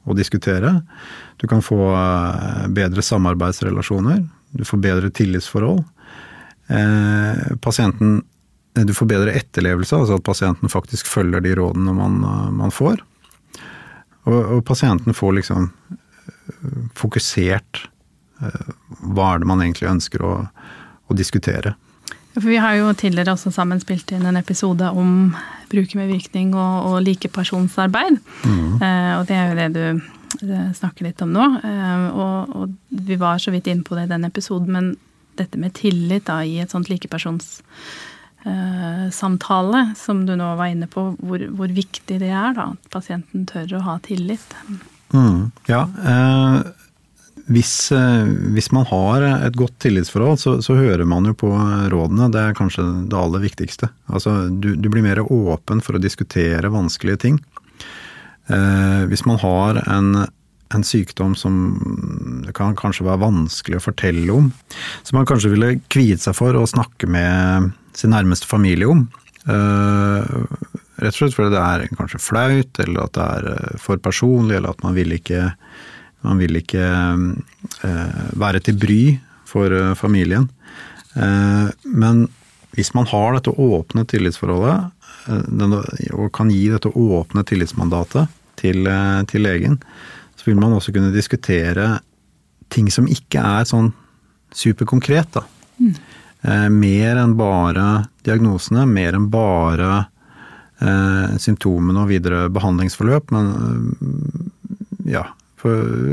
å 0.08 0.16
diskutere. 0.18 0.72
Du 1.38 1.48
kan 1.52 1.62
få 1.66 1.78
bedre 2.74 3.04
samarbeidsrelasjoner. 3.04 4.24
Du 4.56 4.64
får 4.66 4.82
bedre 4.84 5.12
tillitsforhold. 5.12 5.84
Pasienten 7.64 8.22
Du 8.78 8.94
får 8.94 9.08
bedre 9.10 9.32
etterlevelse, 9.34 9.96
altså 9.98 10.18
at 10.20 10.24
pasienten 10.24 10.70
faktisk 10.70 11.08
følger 11.10 11.42
de 11.42 11.56
rådene 11.58 11.94
man, 11.98 12.20
man 12.54 12.72
får. 12.72 13.00
Og, 14.28 14.36
og 14.38 14.60
pasienten 14.68 15.16
får 15.18 15.34
liksom 15.40 15.72
fokusert 16.98 17.84
eh, 18.42 18.72
hva 19.02 19.34
er 19.34 19.42
det 19.42 19.50
man 19.50 19.64
egentlig 19.64 19.90
ønsker 19.92 20.24
å, 20.26 20.34
å 21.08 21.18
diskutere. 21.18 21.76
For 22.38 22.52
vi 22.52 22.60
har 22.62 22.76
jo 22.78 22.92
tidligere 22.94 23.34
også 23.34 23.50
sammen 23.54 23.80
spilt 23.82 24.12
inn 24.14 24.26
en 24.30 24.38
episode 24.38 24.86
om 24.94 25.34
brukermedvirkning 25.72 26.54
og, 26.54 26.86
og 26.92 26.98
likepersonsarbeid. 27.08 28.20
Mm. 28.46 28.76
Eh, 28.78 29.14
og 29.18 29.24
det 29.30 29.38
er 29.38 29.46
jo 29.48 29.58
det 29.58 29.70
du 29.74 29.86
eh, 30.46 30.70
snakker 30.78 31.02
litt 31.08 31.22
om 31.26 31.32
nå. 31.34 31.46
Eh, 31.58 32.06
og, 32.14 32.38
og, 32.54 32.66
vi 33.10 33.16
var 33.18 33.36
så 33.42 33.50
vidt 33.56 33.68
inne 33.72 33.86
på 33.88 33.96
det 33.98 34.04
i 34.06 34.14
den 34.14 34.28
episoden, 34.30 34.70
men 34.76 34.86
dette 35.38 35.58
med 35.62 35.72
tillit 35.78 36.26
da, 36.30 36.36
i 36.46 36.62
et 36.62 36.72
sånt 36.74 36.90
likepersonssamtale, 36.92 39.82
Eh, 39.88 39.94
som 39.98 40.18
du 40.26 40.34
nå 40.38 40.48
var 40.62 40.68
inne 40.72 40.88
på, 40.90 41.02
hvor, 41.18 41.40
hvor, 41.58 41.70
viktig 41.74 42.16
det 42.22 42.30
er 42.30 42.54
da, 42.58 42.66
at 42.78 42.84
pasienten 42.94 43.46
tør 43.50 43.68
å 43.80 43.86
ha 43.90 43.96
tillit. 44.06 44.48
Mm, 45.14 45.52
ja, 45.70 45.82
eh, 46.06 46.58
hvis, 47.48 47.92
eh, 47.96 48.30
hvis, 48.56 48.72
man 48.76 48.88
har 48.90 49.24
et 49.48 49.56
godt 49.58 49.78
tillitsforhold, 49.84 50.40
så, 50.42 50.56
så, 50.64 50.76
hører 50.76 51.06
man 51.08 51.30
jo 51.30 51.36
på 51.38 51.52
rådene. 51.94 52.30
Det 52.34 52.42
er 52.44 52.58
kanskje 52.58 52.86
det 53.08 53.18
aller 53.18 53.44
viktigste. 53.44 53.92
Altså, 54.12 54.50
du, 54.52 54.74
du 54.76 54.90
blir 54.92 55.06
mer 55.06 55.24
åpen 55.24 55.84
for 55.84 55.98
å 55.98 56.04
diskutere 56.04 56.74
vanskelige 56.74 57.24
ting. 57.24 57.40
Eh, 58.48 59.04
hvis 59.12 59.26
man 59.28 59.40
har 59.44 59.82
en, 59.88 60.26
en 60.76 60.84
sykdom 60.84 61.36
som 61.40 62.44
det 62.46 62.56
kan 62.56 62.76
kanskje 62.80 63.08
være 63.08 63.24
vanskelig 63.26 63.80
å 63.80 63.86
fortelle 63.90 64.36
om, 64.36 64.52
som 65.04 65.20
man 65.20 65.28
kanskje 65.28 65.52
ville 65.56 65.78
kviet 65.92 66.24
seg 66.24 66.36
for 66.38 66.56
å 66.56 66.68
snakke 66.68 67.10
med 67.12 67.72
sin 67.98 68.14
nærmeste 68.16 68.48
familie 68.48 68.92
om. 68.92 69.08
Eh, 69.48 70.24
rett 70.98 71.14
og 71.14 71.20
slett 71.20 71.36
fordi 71.36 71.54
det 71.56 71.64
er 71.64 71.86
kanskje 71.98 72.24
flaut, 72.24 72.82
eller 72.84 73.04
at 73.06 73.16
det 73.18 73.28
er 73.28 73.52
eh, 73.54 73.78
for 73.82 74.02
personlig, 74.04 74.58
eller 74.58 74.76
at 74.76 74.84
man 74.86 74.96
vil 74.98 75.16
ikke, 75.18 75.50
man 76.26 76.42
vil 76.42 76.60
ikke 76.60 76.84
uh, 76.84 78.30
være 78.40 78.64
til 78.66 78.80
bry 78.80 79.02
for 79.48 79.72
uh, 79.72 79.96
familien. 79.96 80.50
men 81.84 82.28
hvis 82.78 82.92
man 82.94 83.08
har 83.10 83.34
dette 83.34 83.50
åpne 83.50 84.04
tillitsforholdet, 84.06 84.92
og 86.14 86.28
kan 86.36 86.52
gi 86.54 86.68
dette 86.70 86.92
åpne 86.94 87.42
tillitsmandatet 87.42 88.28
til, 88.60 88.86
til 89.32 89.42
legen, 89.42 89.80
så 90.38 90.46
vil 90.46 90.60
man 90.62 90.76
også 90.78 90.94
kunne 90.94 91.10
diskutere 91.16 91.88
ting 92.70 92.92
som 92.94 93.10
ikke 93.10 93.42
er 93.42 93.66
sånn 93.66 93.90
superkonkret. 94.54 95.40
da. 95.40 95.42
Mm. 95.82 95.96
Eh, 96.42 96.70
mer 96.70 97.18
enn 97.18 97.34
bare 97.38 97.88
diagnosene, 98.26 98.86
mer 98.86 99.18
enn 99.18 99.28
bare 99.34 99.90
eh, 100.80 101.38
symptomene 101.42 102.04
og 102.04 102.12
videre 102.12 102.46
behandlingsforløp, 102.54 103.34
men 103.34 103.50
eh, 103.58 105.12
ja, 105.18 105.26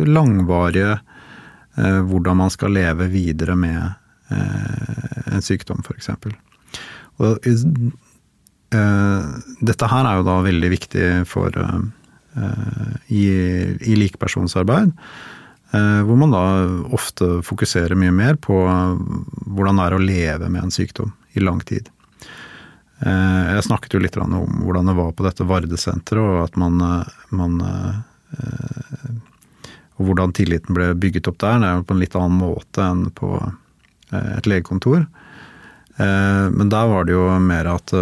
langvarige 0.09 0.95
eh, 1.77 2.01
hvordan 2.09 2.37
man 2.37 2.51
skal 2.51 2.73
leve 2.73 3.09
videre 3.13 3.57
med 3.57 3.93
eh, 4.31 5.35
en 5.35 5.45
sykdom, 5.45 5.83
f.eks. 5.85 6.11
Og 7.21 7.47
eh, 7.47 7.61
dette 9.61 9.93
her 9.93 10.09
er 10.09 10.19
jo 10.19 10.27
da 10.27 10.41
veldig 10.49 10.71
viktig 10.73 11.07
for 11.31 11.55
i, 13.15 13.25
i 13.87 13.95
likepersonsarbeid. 13.95 14.91
Eh, 15.75 16.01
hvor 16.07 16.17
man 16.17 16.31
da 16.31 16.43
ofte 16.95 17.41
fokuserer 17.43 17.99
mye 17.99 18.13
mer 18.15 18.37
på 18.39 18.55
hvordan 18.55 19.81
det 19.81 19.87
er 19.87 19.97
å 19.97 20.03
leve 20.03 20.51
med 20.53 20.67
en 20.67 20.75
sykdom 20.75 21.11
i 21.35 21.43
lang 21.43 21.63
tid. 21.67 21.89
Eh, 23.03 23.41
jeg 23.57 23.67
snakket 23.67 23.97
jo 23.97 24.03
litt 24.05 24.19
om 24.21 24.61
hvordan 24.63 24.91
det 24.91 24.97
var 25.01 25.11
på 25.17 25.27
dette 25.27 25.47
Vardesenteret, 25.49 26.23
og 26.23 26.45
at 26.45 26.59
man, 26.61 26.79
man 27.35 27.59
eh, 27.67 27.97
Og 29.99 30.09
hvordan 30.09 30.35
tilliten 30.35 30.75
ble 30.77 30.93
bygget 30.99 31.29
opp 31.31 31.39
der. 31.43 31.61
Det 31.63 31.69
er 31.69 31.77
jo 31.79 31.87
på 31.89 31.95
en 31.95 32.03
litt 32.03 32.17
annen 32.19 32.41
måte 32.41 32.83
enn 32.83 33.05
på 33.15 33.31
et 34.15 34.47
legekontor. 34.47 35.05
Men 35.99 36.71
der 36.71 36.89
var 36.91 37.07
det 37.07 37.15
jo 37.15 37.23
mer 37.43 37.69
at 37.71 37.95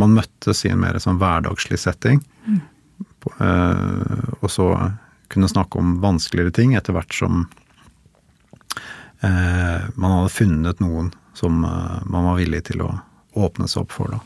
man 0.00 0.14
møttes 0.16 0.64
i 0.64 0.70
en 0.72 0.80
mer 0.80 0.96
sånn 1.00 1.16
hverdagslig 1.20 1.80
setting. 1.80 2.20
Mm. 2.44 2.60
Og 4.40 4.48
så 4.52 4.68
kunne 5.34 5.48
snakke 5.48 5.78
om 5.78 6.00
vanskeligere 6.00 6.50
ting 6.50 6.74
etter 6.78 6.94
hvert 6.94 7.14
som 7.14 7.46
eh, 9.20 9.82
man 9.94 10.16
hadde 10.18 10.32
funnet 10.34 10.82
noen 10.84 11.10
som 11.34 11.64
eh, 11.64 12.00
man 12.06 12.28
var 12.28 12.38
villig 12.38 12.64
til 12.70 12.84
å 12.84 12.92
åpne 13.34 13.68
seg 13.70 13.82
opp 13.82 13.96
for. 13.96 14.14
da. 14.14 14.20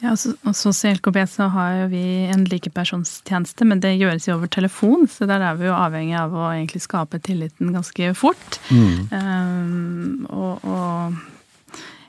Ja, 0.00 0.16
så, 0.16 0.88
I 0.88 0.92
LKB 0.94 1.26
så 1.26 1.48
har 1.50 1.72
jo 1.74 1.86
vi 1.90 2.02
en 2.30 2.44
likepersonstjeneste, 2.46 3.66
men 3.66 3.80
det 3.82 3.96
gjøres 3.96 4.28
jo 4.28 4.36
over 4.36 4.50
telefon. 4.50 5.08
Så 5.10 5.26
der 5.26 5.42
er 5.42 5.58
vi 5.58 5.66
jo 5.66 5.74
avhengig 5.74 6.14
av 6.20 6.36
å 6.36 6.46
egentlig 6.52 6.84
skape 6.84 7.18
tilliten 7.18 7.72
ganske 7.74 8.12
fort. 8.14 8.60
Mm. 8.70 9.08
Um, 9.10 10.26
og, 10.30 10.62
og, 10.62 11.18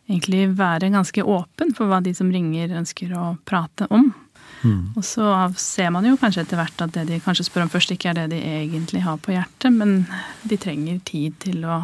egentlig 0.10 0.47
være 0.58 0.89
ganske 0.93 1.21
åpen 1.21 1.73
for 1.78 1.89
hva 1.89 1.99
de 2.02 2.15
som 2.17 2.30
ringer 2.34 2.78
ønsker 2.78 3.13
å 3.17 3.36
prate 3.45 3.89
om. 3.93 4.12
Mm. 4.62 4.95
Og 4.97 5.06
så 5.06 5.32
ser 5.58 5.91
man 5.93 6.06
jo 6.06 6.17
kanskje 6.19 6.43
etter 6.43 6.60
hvert 6.60 6.82
at 6.84 6.93
det 6.95 7.06
de 7.10 7.21
kanskje 7.23 7.45
spør 7.47 7.67
om 7.67 7.71
først, 7.71 7.93
ikke 7.93 8.12
er 8.12 8.21
det 8.21 8.32
de 8.34 8.39
egentlig 8.41 9.04
har 9.06 9.21
på 9.21 9.34
hjertet, 9.36 9.69
men 9.73 10.04
de 10.49 10.58
trenger 10.60 10.99
tid 11.08 11.38
til 11.45 11.63
å 11.65 11.82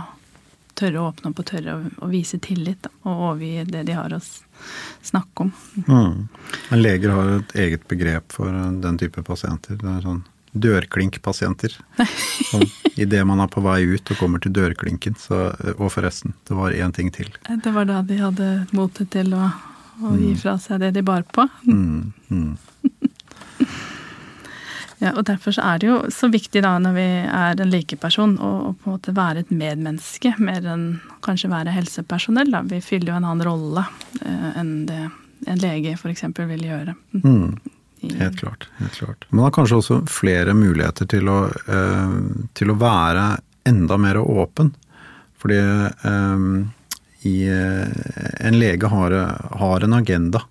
tørre 0.75 1.01
å 1.01 1.09
åpne 1.09 1.31
opp 1.31 1.41
og 1.41 1.47
tørre 1.49 1.75
å, 1.75 1.89
å 2.05 2.11
vise 2.11 2.39
tillit 2.43 2.85
da, 2.85 2.91
og 3.03 3.25
overgi 3.31 3.65
det 3.69 3.83
de 3.89 3.97
har 3.97 4.15
å 4.15 4.21
snakke 4.21 5.47
om. 5.47 5.51
Mm. 5.87 6.25
Men 6.69 6.81
leger 6.81 7.15
har 7.15 7.35
et 7.39 7.59
eget 7.65 7.85
begrep 7.91 8.35
for 8.35 8.51
den 8.83 8.99
type 9.01 9.23
pasienter. 9.27 9.79
Det 9.81 9.91
er 9.91 10.01
sånn 10.05 10.23
dørklinkpasienter. 10.55 11.73
Idet 12.95 13.25
man 13.27 13.43
er 13.43 13.51
på 13.51 13.63
vei 13.65 13.81
ut 13.91 14.11
og 14.11 14.19
kommer 14.19 14.39
til 14.39 14.53
dørklinken, 14.55 15.17
så 15.19 15.49
Og 15.75 15.89
forresten, 15.91 16.35
det 16.47 16.55
var 16.55 16.71
én 16.71 16.95
ting 16.95 17.11
til. 17.11 17.27
Det 17.43 17.73
var 17.75 17.89
da 17.89 18.01
de 18.07 18.21
hadde 18.21 18.51
motet 18.71 19.11
til 19.11 19.35
å 19.35 19.49
og 20.03 20.15
gi 20.19 20.33
mm. 20.33 20.39
fra 20.41 20.55
seg 20.59 20.81
det 20.83 20.91
de 20.97 21.03
bar 21.05 21.23
på. 21.31 21.45
Mm, 21.67 22.11
mm. 22.27 22.55
Ja, 25.01 25.11
og 25.11 25.25
Derfor 25.27 25.55
så 25.55 25.63
er 25.73 25.81
det 25.81 25.89
jo 25.89 25.97
så 26.13 26.29
viktig 26.31 26.61
da 26.63 26.77
når 26.79 26.95
vi 26.95 27.07
er 27.25 27.61
en 27.61 27.71
likeperson 27.71 28.37
å, 28.39 28.51
å 28.69 28.73
på 28.73 28.89
en 28.89 28.95
måte 28.95 29.15
være 29.15 29.43
et 29.43 29.51
medmenneske 29.51 30.35
mer 30.39 30.65
enn 30.71 30.85
kanskje 31.25 31.51
være 31.51 31.73
helsepersonell. 31.75 32.51
Da. 32.53 32.63
Vi 32.69 32.79
fyller 32.83 33.11
jo 33.11 33.19
en 33.19 33.27
annen 33.27 33.45
rolle 33.47 33.85
eh, 34.21 34.49
enn 34.61 34.75
det 34.89 35.01
en 35.45 35.59
lege 35.61 35.93
f.eks. 35.97 36.23
vil 36.37 36.63
gjøre. 36.63 36.95
Mm. 37.23 37.57
Helt 38.15 38.39
klart. 38.39 38.67
helt 38.77 38.93
klart. 38.93 39.25
Man 39.29 39.43
har 39.43 39.51
kanskje 39.51 39.81
også 39.81 39.99
flere 40.09 40.53
muligheter 40.57 41.09
til 41.09 41.29
å, 41.29 41.39
eh, 41.49 42.15
til 42.53 42.71
å 42.71 42.79
være 42.79 43.27
enda 43.65 43.97
mer 43.97 44.21
åpen. 44.21 44.71
Fordi 45.41 45.59
eh, 45.59 46.47
i 47.25 47.35
eh, 47.49 48.45
En 48.45 48.59
lege 48.59 48.89
har, 48.89 49.13
har 49.59 49.83
en 49.83 49.93
agenda. 49.93 50.41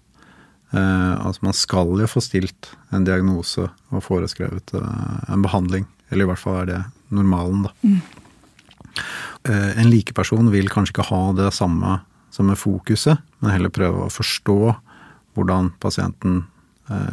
Eh, 0.74 1.26
altså 1.26 1.46
man 1.46 1.54
skal 1.54 1.92
jo 2.02 2.08
få 2.10 2.22
stilt 2.24 2.72
en 2.94 3.06
diagnose 3.06 3.68
og 3.94 4.02
foreskrevet 4.02 4.74
eh, 4.74 5.30
en 5.30 5.44
behandling. 5.44 5.86
Eller 6.10 6.26
i 6.26 6.30
hvert 6.32 6.42
fall 6.42 6.62
er 6.62 6.70
det 6.70 6.80
normalen, 7.14 7.68
da. 7.68 7.74
Mm. 7.86 8.02
En 9.44 9.88
likeperson 9.90 10.46
vil 10.52 10.70
kanskje 10.72 10.94
ikke 10.94 11.06
ha 11.08 11.20
det 11.36 11.50
samme 11.52 11.98
som 12.32 12.48
er 12.48 12.58
fokuset, 12.58 13.18
men 13.42 13.52
heller 13.52 13.72
prøve 13.74 14.06
å 14.06 14.12
forstå 14.12 14.56
hvordan 15.34 15.72
pasienten 15.82 16.44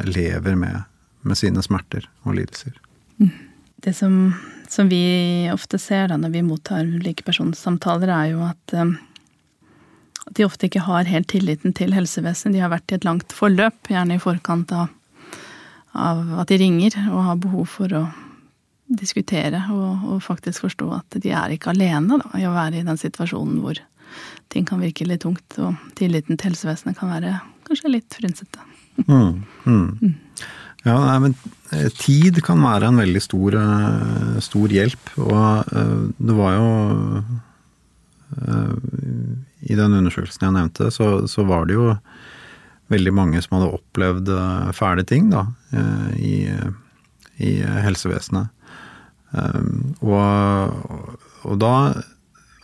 lever 0.05 0.55
med, 0.55 0.85
med 1.25 1.39
sine 1.39 1.63
smerter 1.65 2.05
og 2.23 2.37
lidelser. 2.37 2.77
Mm. 3.17 3.33
Det 3.81 3.95
som, 3.97 4.15
som, 4.69 4.91
vi 4.93 5.49
ofte 5.51 5.81
ser 5.81 6.11
da 6.11 6.19
når 6.21 6.35
vi 6.37 6.45
mottar 6.45 6.85
likepersonssamtaler, 6.85 8.13
er 8.13 8.31
jo 8.35 8.45
at 8.45 8.75
at 10.31 10.39
de 10.39 10.47
ofte 10.47 10.69
ikke 10.69 10.85
har 10.87 11.09
helt 11.11 11.27
tilliten 11.27 11.75
til 11.75 11.91
helsevesenet. 11.91 12.55
De 12.55 12.63
har 12.63 12.71
vært 12.71 12.91
i 12.91 12.97
et 12.97 13.05
langt 13.07 13.33
forløp, 13.35 13.91
gjerne 13.91 14.15
i 14.15 14.21
forkant 14.23 14.71
av, 14.71 14.87
av 15.91 16.21
at 16.39 16.51
de 16.51 16.59
ringer 16.61 16.95
og 17.11 17.25
har 17.27 17.41
behov 17.43 17.67
for 17.67 17.91
å 17.91 18.05
diskutere 18.91 19.59
og, 19.71 20.07
og, 20.07 20.17
faktisk 20.23 20.65
forstå 20.65 20.87
at 20.95 21.19
de 21.23 21.31
er 21.35 21.53
ikke 21.55 21.71
alene 21.71 22.19
da, 22.19 22.31
i 22.39 22.47
å 22.47 22.55
være 22.55 22.81
i 22.81 22.87
den 22.87 22.99
situasjonen 22.99 23.61
hvor 23.63 23.79
ting 24.51 24.65
kan 24.67 24.81
virke 24.83 25.07
litt 25.07 25.23
tungt, 25.23 25.55
og 25.63 25.79
tilliten 25.95 26.39
til 26.39 26.51
helsevesenet 26.51 26.97
kan 26.99 27.11
være 27.13 27.37
kanskje 27.67 27.93
litt 27.93 28.17
frynsete. 28.19 28.65
Mm, 29.07 29.43
mm. 29.63 29.85
Mm. 30.01 30.15
Ja, 30.83 30.97
nei, 30.97 31.17
men 31.23 31.37
eh, 31.71 31.87
tid 31.95 32.41
kan 32.43 32.59
være 32.63 32.89
en 32.89 32.99
veldig 32.99 33.21
stor, 33.23 33.55
eh, 33.55 34.41
stor 34.43 34.75
hjelp. 34.75 35.13
Og 35.23 35.71
eh, 35.71 35.95
det 36.19 36.35
var 36.35 36.57
jo 36.57 36.67
I 39.61 39.77
den 39.77 39.97
undersøkelsen 39.97 40.47
jeg 40.47 40.55
nevnte, 40.55 40.89
så, 40.93 41.27
så, 41.29 41.45
var 41.47 41.67
det 41.69 41.77
jo 41.77 41.91
veldig 42.91 43.13
mange 43.15 43.41
som 43.43 43.57
hadde 43.57 43.73
opplevd 43.77 44.31
fæle 44.75 45.05
ting 45.07 45.29
da, 45.31 45.45
i, 46.17 46.49
i 47.39 47.51
helsevesenet. 47.85 48.49
Og, 50.03 50.17
og, 51.45 51.53
da 51.61 51.75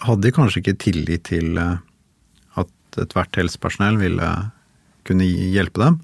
hadde 0.04 0.26
de 0.26 0.34
kanskje 0.36 0.64
ikke 0.64 0.82
tillit 0.84 1.24
til 1.30 1.56
at 1.62 3.00
ethvert 3.00 3.40
helsepersonell 3.40 4.02
ville 4.02 4.32
kunne 5.08 5.30
hjelpe 5.30 5.80
dem. 5.86 6.02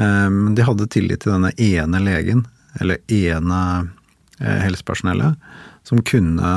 Men 0.00 0.56
de 0.56 0.64
hadde 0.64 0.88
tillit 0.94 1.26
til 1.26 1.34
denne 1.34 1.52
ene 1.60 2.00
legen, 2.00 2.46
eller 2.80 3.00
ene 3.12 3.60
eh, 4.40 4.60
helsepersonellet, 4.64 5.36
som 5.86 6.02
kunne 6.04 6.54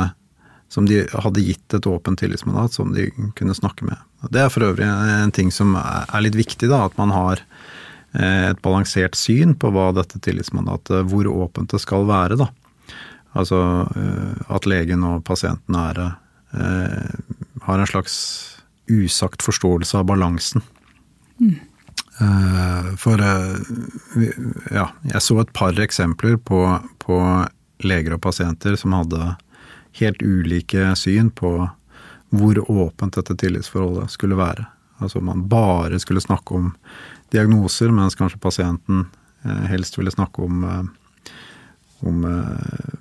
Som 0.69 0.86
de 0.86 1.01
hadde 1.10 1.41
gitt 1.41 1.73
et 1.73 1.88
åpent 1.89 2.19
tillitsmandat 2.19 2.75
som 2.77 2.91
de 2.93 3.08
kunne 3.38 3.55
snakke 3.58 3.88
med. 3.88 3.97
Det 4.29 4.43
er 4.43 4.51
for 4.53 4.67
øvrig 4.67 4.86
en 4.86 5.34
ting 5.34 5.49
som 5.53 5.73
er 5.79 6.21
litt 6.21 6.38
viktig, 6.38 6.69
da, 6.69 6.84
at 6.86 6.97
man 6.99 7.13
har 7.15 7.41
eh, 8.13 8.51
et 8.51 8.62
balansert 8.65 9.17
syn 9.17 9.55
på 9.58 9.71
hva 9.73 9.89
dette 9.97 10.21
tillitsmandatet, 10.21 11.10
hvor 11.10 11.29
åpent 11.32 11.73
det 11.73 11.82
skal 11.82 12.05
være. 12.10 12.38
da. 12.38 12.51
Altså 13.34 13.63
eh, 13.89 14.45
at 14.53 14.69
legen 14.69 15.05
og 15.10 15.23
pasienten 15.25 15.77
er, 15.77 16.03
har 16.49 17.77
en 17.77 17.89
slags 17.89 18.15
usagt 18.89 19.43
forståelse 19.45 19.97
av 19.97 20.08
balansen. 20.10 20.63
Mm. 21.39 21.60
Eh, 22.21 22.95
for 22.99 23.21
eh, 23.21 23.55
ja, 24.71 24.89
jeg 25.13 25.23
så 25.23 25.38
et 25.39 25.53
par 25.55 25.77
eksempler 25.79 26.36
på, 26.43 26.63
på, 26.99 27.19
leger 27.86 28.17
og 28.17 28.23
pasienter 28.25 28.75
som 28.79 28.91
hadde 28.97 29.36
helt 29.99 30.21
ulike 30.21 30.95
syn 30.95 31.32
på 31.32 31.69
hvor 32.30 32.60
åpent 32.71 33.15
dette 33.17 33.36
tillitsforholdet 33.41 34.12
skulle 34.13 34.38
være. 34.38 34.67
Altså 35.02 35.21
man 35.21 35.47
bare 35.49 35.99
skulle 35.99 36.21
snakke 36.21 36.54
om 36.54 36.73
diagnoser, 37.34 37.89
mens 37.93 38.17
kanskje 38.19 38.41
pasienten 38.41 39.08
eh, 39.43 39.65
helst 39.71 39.97
ville 39.97 40.13
snakke 40.13 40.41
om, 40.45 40.89
om 41.99 42.25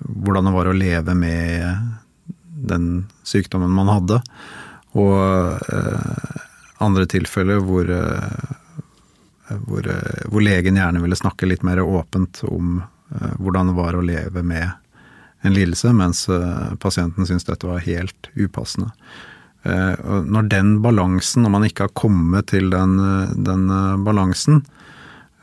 hvordan 0.01 0.49
det 0.49 0.55
var 0.55 0.69
å 0.69 0.77
leve 0.77 1.13
med 1.15 1.93
den 2.69 2.87
sykdommen 3.23 3.71
man 3.73 3.91
hadde. 3.91 4.21
Og 4.97 5.13
andre 6.81 7.05
tilfeller 7.11 7.61
hvor 7.61 7.93
hvor, 9.57 9.87
eh, 9.87 10.25
hvor, 10.25 10.41
legen 10.41 10.75
gjerne 10.75 11.01
ville 11.01 11.15
snakke 11.15 11.49
litt 11.49 11.63
mer 11.63 11.81
åpent 11.81 12.43
om 12.43 12.81
hvordan 13.09 13.71
det 13.71 13.73
var 13.73 13.95
å 13.97 14.05
leve 14.05 14.43
med 14.45 14.69
en 15.41 15.55
lidelse, 15.55 15.93
mens 15.95 16.25
uh, 16.29 16.75
pasienten 16.81 17.27
syntes 17.27 17.47
dette 17.47 17.67
var 17.69 17.83
helt 17.85 18.29
upassende. 18.35 18.91
Uh, 19.63 20.23
når 20.25 20.49
den 20.51 20.73
balansen, 20.83 21.43
når 21.45 21.53
man 21.55 21.67
ikke 21.67 21.87
har 21.87 21.95
kommet 21.97 22.49
til 22.51 22.71
den, 22.73 22.97
den 23.45 23.67
balansen 24.05 24.63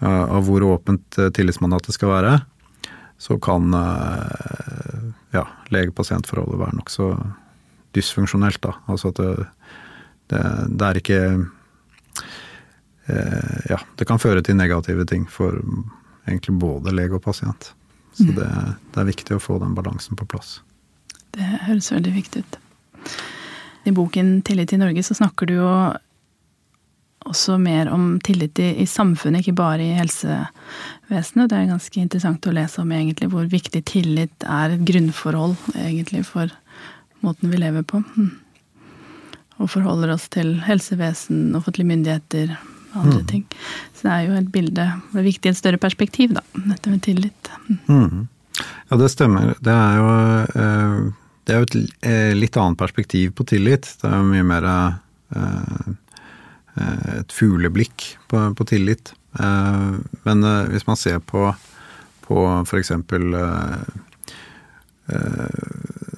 av 0.05 0.45
hvor 0.45 0.61
åpent 0.61 1.17
tillitsmandatet 1.33 1.95
skal 1.97 2.11
være, 2.11 2.33
så 3.17 3.39
kan 3.41 3.73
ja, 5.33 5.45
lege-pasient-forholdet 5.73 6.59
være 6.61 6.77
nokså 6.77 7.07
dysfunksjonelt. 7.97 8.61
Da. 8.67 8.75
Altså 8.93 9.09
at 9.15 9.23
det, 9.23 9.47
det, 10.35 10.43
det 10.69 10.91
er 10.91 11.01
ikke 11.01 11.21
Eh, 13.07 13.61
ja, 13.71 13.81
det 13.95 14.05
kan 14.05 14.19
føre 14.19 14.43
til 14.43 14.59
negative 14.59 15.07
ting 15.07 15.27
for 15.31 15.59
egentlig 16.27 16.57
både 16.59 16.95
lege 16.95 17.15
og 17.19 17.23
pasient. 17.23 17.71
Så 18.17 18.31
mm. 18.31 18.35
det, 18.39 18.49
det, 18.95 19.01
er 19.01 19.11
viktig 19.11 19.37
å 19.37 19.43
få 19.43 19.59
den 19.61 19.75
balansen 19.77 20.17
på 20.17 20.27
plass. 20.29 20.61
Det 21.37 21.45
høres 21.67 21.93
veldig 21.93 22.15
viktig 22.15 22.43
ut. 22.43 22.59
I 23.87 23.93
boken 23.95 24.41
'Tillit 24.43 24.73
i 24.73 24.81
Norge' 24.81 25.05
så 25.05 25.15
snakker 25.15 25.47
du 25.47 25.59
jo 25.59 25.69
også 27.27 27.59
mer 27.59 27.91
om 27.91 28.21
tillit 28.25 28.59
i, 28.59 28.71
i 28.83 28.87
samfunnet, 28.87 29.43
ikke 29.43 29.59
bare 29.59 29.85
i 29.85 29.97
helsevesenet. 29.99 31.51
Det 31.51 31.59
er 31.59 31.71
ganske 31.71 32.01
interessant 32.01 32.47
å 32.47 32.55
lese 32.55 32.83
om 32.83 32.93
egentlig 32.95 33.29
hvor 33.35 33.47
viktig 33.51 33.83
tillit 33.87 34.47
er 34.47 34.75
et 34.75 34.85
grunnforhold 34.87 35.57
egentlig 35.75 36.25
for 36.29 36.53
måten 37.27 37.53
vi 37.53 37.61
lever 37.61 37.87
på. 37.87 38.03
Mm. 38.17 38.33
Og 39.57 39.73
forholder 39.73 40.15
oss 40.15 40.29
til 40.33 40.55
helsevesen, 40.67 41.55
offentlige 41.59 41.91
myndigheter, 41.91 42.57
andre 42.97 43.21
mm. 43.23 43.27
ting. 43.31 43.45
Så 43.95 44.09
det 44.09 44.15
er 44.15 44.25
jo 44.27 44.39
et 44.41 44.49
bilde 44.53 44.87
Det 45.13 45.21
er 45.21 45.27
viktig 45.27 45.51
i 45.51 45.55
et 45.55 45.59
større 45.61 45.81
perspektiv, 45.83 46.35
da, 46.37 46.43
dette 46.73 46.93
med 46.93 47.05
tillit. 47.05 47.53
Mm. 47.87 48.27
Ja, 48.89 48.97
det 48.97 49.09
stemmer. 49.09 49.55
Det 49.61 49.73
er 49.73 49.97
jo, 49.99 50.09
eh, 50.63 51.13
det 51.45 51.55
er 51.55 51.61
jo 51.61 51.69
et 51.69 51.77
eh, 52.07 52.33
litt 52.37 52.57
annet 52.61 52.79
perspektiv 52.79 53.35
på 53.37 53.47
tillit. 53.49 53.89
Det 54.01 54.09
er 54.09 54.19
jo 54.21 54.31
mye 54.31 54.47
mer 54.47 54.69
eh, 54.71 55.87
et 57.17 57.33
fugleblikk 57.33 58.11
på, 58.29 58.43
på 58.55 58.67
tillit. 58.69 59.15
Men 59.37 60.45
hvis 60.69 60.85
man 60.85 60.99
ser 61.01 61.23
på, 61.25 61.49
på 62.25 62.43
f.eks. 62.69 62.91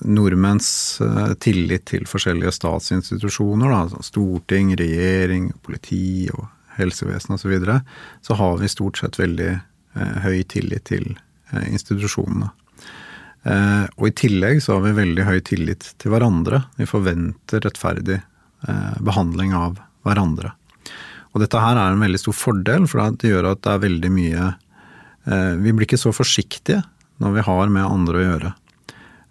nordmenns 0.03 0.71
tillit 1.39 1.87
til 1.93 2.11
forskjellige 2.11 2.57
statsinstitusjoner, 2.59 3.71
da, 3.71 4.03
storting, 4.03 4.75
regjering, 4.83 5.53
politi 5.63 6.27
og 6.35 6.49
helsevesen 6.79 7.35
osv., 7.35 7.43
så, 7.43 7.51
videre, 7.53 7.81
så 8.23 8.39
har 8.39 8.59
vi 8.63 8.71
stort 8.71 9.01
sett 9.01 9.19
veldig 9.19 9.51
eh, 9.53 10.17
høy 10.25 10.43
tillit 10.51 10.89
til 10.91 11.13
eh, 11.53 11.67
institusjonene. 11.73 12.51
Eh, 13.47 13.85
og 13.97 14.09
i 14.09 14.15
tillegg 14.19 14.63
så 14.63 14.77
har 14.77 14.87
vi 14.87 14.97
veldig 14.99 15.27
høy 15.27 15.39
tillit 15.47 15.93
til 16.01 16.13
hverandre. 16.13 16.65
Vi 16.79 16.89
forventer 16.89 17.63
rettferdig 17.65 18.19
eh, 18.19 18.97
behandling 19.05 19.55
av 19.57 19.79
hverandre. 20.07 20.55
Og 21.35 21.43
dette 21.43 21.61
her 21.61 21.77
er 21.79 21.93
en 21.93 22.03
veldig 22.03 22.21
stor 22.21 22.37
fordel, 22.37 22.89
for 22.91 23.05
det 23.21 23.31
gjør 23.31 23.53
at 23.53 23.63
det 23.65 23.75
er 23.75 23.85
veldig 23.85 24.11
mye 24.15 24.47
eh, 24.49 25.55
Vi 25.61 25.75
blir 25.75 25.87
ikke 25.87 26.01
så 26.01 26.15
forsiktige 26.15 26.83
når 27.23 27.35
vi 27.35 27.47
har 27.47 27.73
med 27.75 27.87
andre 27.87 28.19
å 28.19 28.27
gjøre. 28.27 28.53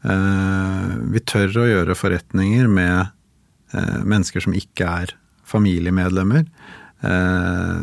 Eh, 0.08 0.90
vi 1.14 1.24
tør 1.26 1.64
å 1.64 1.70
gjøre 1.74 2.00
forretninger 2.00 2.72
med 2.72 3.14
mennesker 4.08 4.40
som 4.40 4.54
ikke 4.56 4.86
er 4.88 5.10
familiemedlemmer. 5.44 6.46
Eh, 7.02 7.82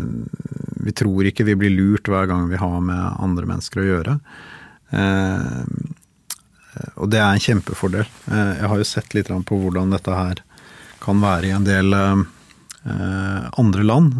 vi 0.84 0.92
tror 0.92 1.26
ikke 1.26 1.46
vi 1.46 1.56
blir 1.58 1.74
lurt 1.74 2.08
hver 2.10 2.26
gang 2.30 2.48
vi 2.50 2.60
har 2.60 2.80
med 2.82 3.20
andre 3.22 3.46
mennesker 3.48 3.82
å 3.82 3.86
gjøre. 3.88 4.16
Eh, 4.90 5.62
og 6.98 7.10
det 7.12 7.20
er 7.22 7.30
en 7.30 7.44
kjempefordel. 7.44 8.06
Eh, 8.30 8.52
jeg 8.58 8.70
har 8.72 8.80
jo 8.80 8.88
sett 8.88 9.14
litt 9.14 9.30
på 9.30 9.60
hvordan 9.62 9.94
dette 9.94 10.18
her 10.18 10.42
kan 11.04 11.20
være 11.22 11.50
i 11.50 11.54
en 11.54 11.66
del 11.68 11.92
andre 12.84 13.84
land. 13.84 14.14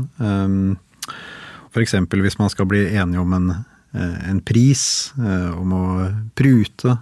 F.eks. 1.73 1.95
hvis 2.09 2.39
man 2.41 2.53
skal 2.53 2.69
bli 2.69 2.83
enige 2.97 3.21
om 3.21 3.33
en, 3.37 3.49
en 3.93 4.41
pris, 4.45 5.13
om 5.17 5.73
å 5.77 5.85
prute 6.37 6.95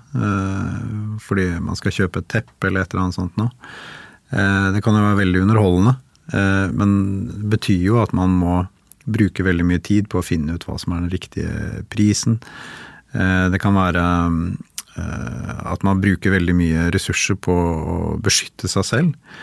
fordi 1.23 1.47
man 1.63 1.79
skal 1.79 1.95
kjøpe 1.99 2.23
et 2.23 2.31
teppe 2.35 2.67
eller 2.67 2.83
et 2.83 2.95
eller 2.95 3.05
annet 3.05 3.19
sånt 3.19 3.39
noe. 3.39 3.51
Det 4.75 4.83
kan 4.83 4.99
jo 4.99 5.05
være 5.07 5.21
veldig 5.23 5.45
underholdende. 5.47 5.97
Eh, 6.33 6.69
men 6.73 6.93
det 7.29 7.51
betyr 7.57 7.85
jo 7.91 8.01
at 8.03 8.15
man 8.17 8.35
må 8.41 8.63
bruke 9.03 9.45
veldig 9.45 9.67
mye 9.67 9.83
tid 9.83 10.09
på 10.11 10.21
å 10.21 10.27
finne 10.27 10.57
ut 10.57 10.67
hva 10.69 10.79
som 10.81 10.95
er 10.95 11.05
den 11.05 11.15
riktige 11.15 11.85
prisen. 11.93 12.39
Eh, 13.13 13.49
det 13.53 13.61
kan 13.63 13.77
være 13.77 14.05
eh, 14.97 15.65
at 15.73 15.83
man 15.87 16.03
bruker 16.03 16.35
veldig 16.37 16.55
mye 16.57 16.91
ressurser 16.95 17.39
på 17.41 17.57
å 17.57 17.97
beskytte 18.23 18.71
seg 18.71 18.89
selv. 18.89 19.35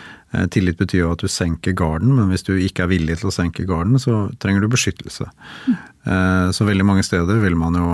Tillit 0.54 0.78
betyr 0.78 1.00
jo 1.00 1.08
at 1.10 1.22
du 1.24 1.26
senker 1.26 1.74
garden, 1.74 2.12
men 2.14 2.28
hvis 2.30 2.44
du 2.46 2.52
ikke 2.54 2.84
er 2.84 2.92
villig 2.92 3.16
til 3.18 3.32
å 3.32 3.34
senke 3.34 3.64
garden, 3.66 3.98
så 3.98 4.28
trenger 4.38 4.62
du 4.62 4.68
beskyttelse. 4.70 5.24
Mm. 5.66 6.52
Så 6.54 6.66
veldig 6.68 6.86
mange 6.86 7.02
steder 7.02 7.40
vil 7.42 7.56
man 7.58 7.74
jo 7.74 7.88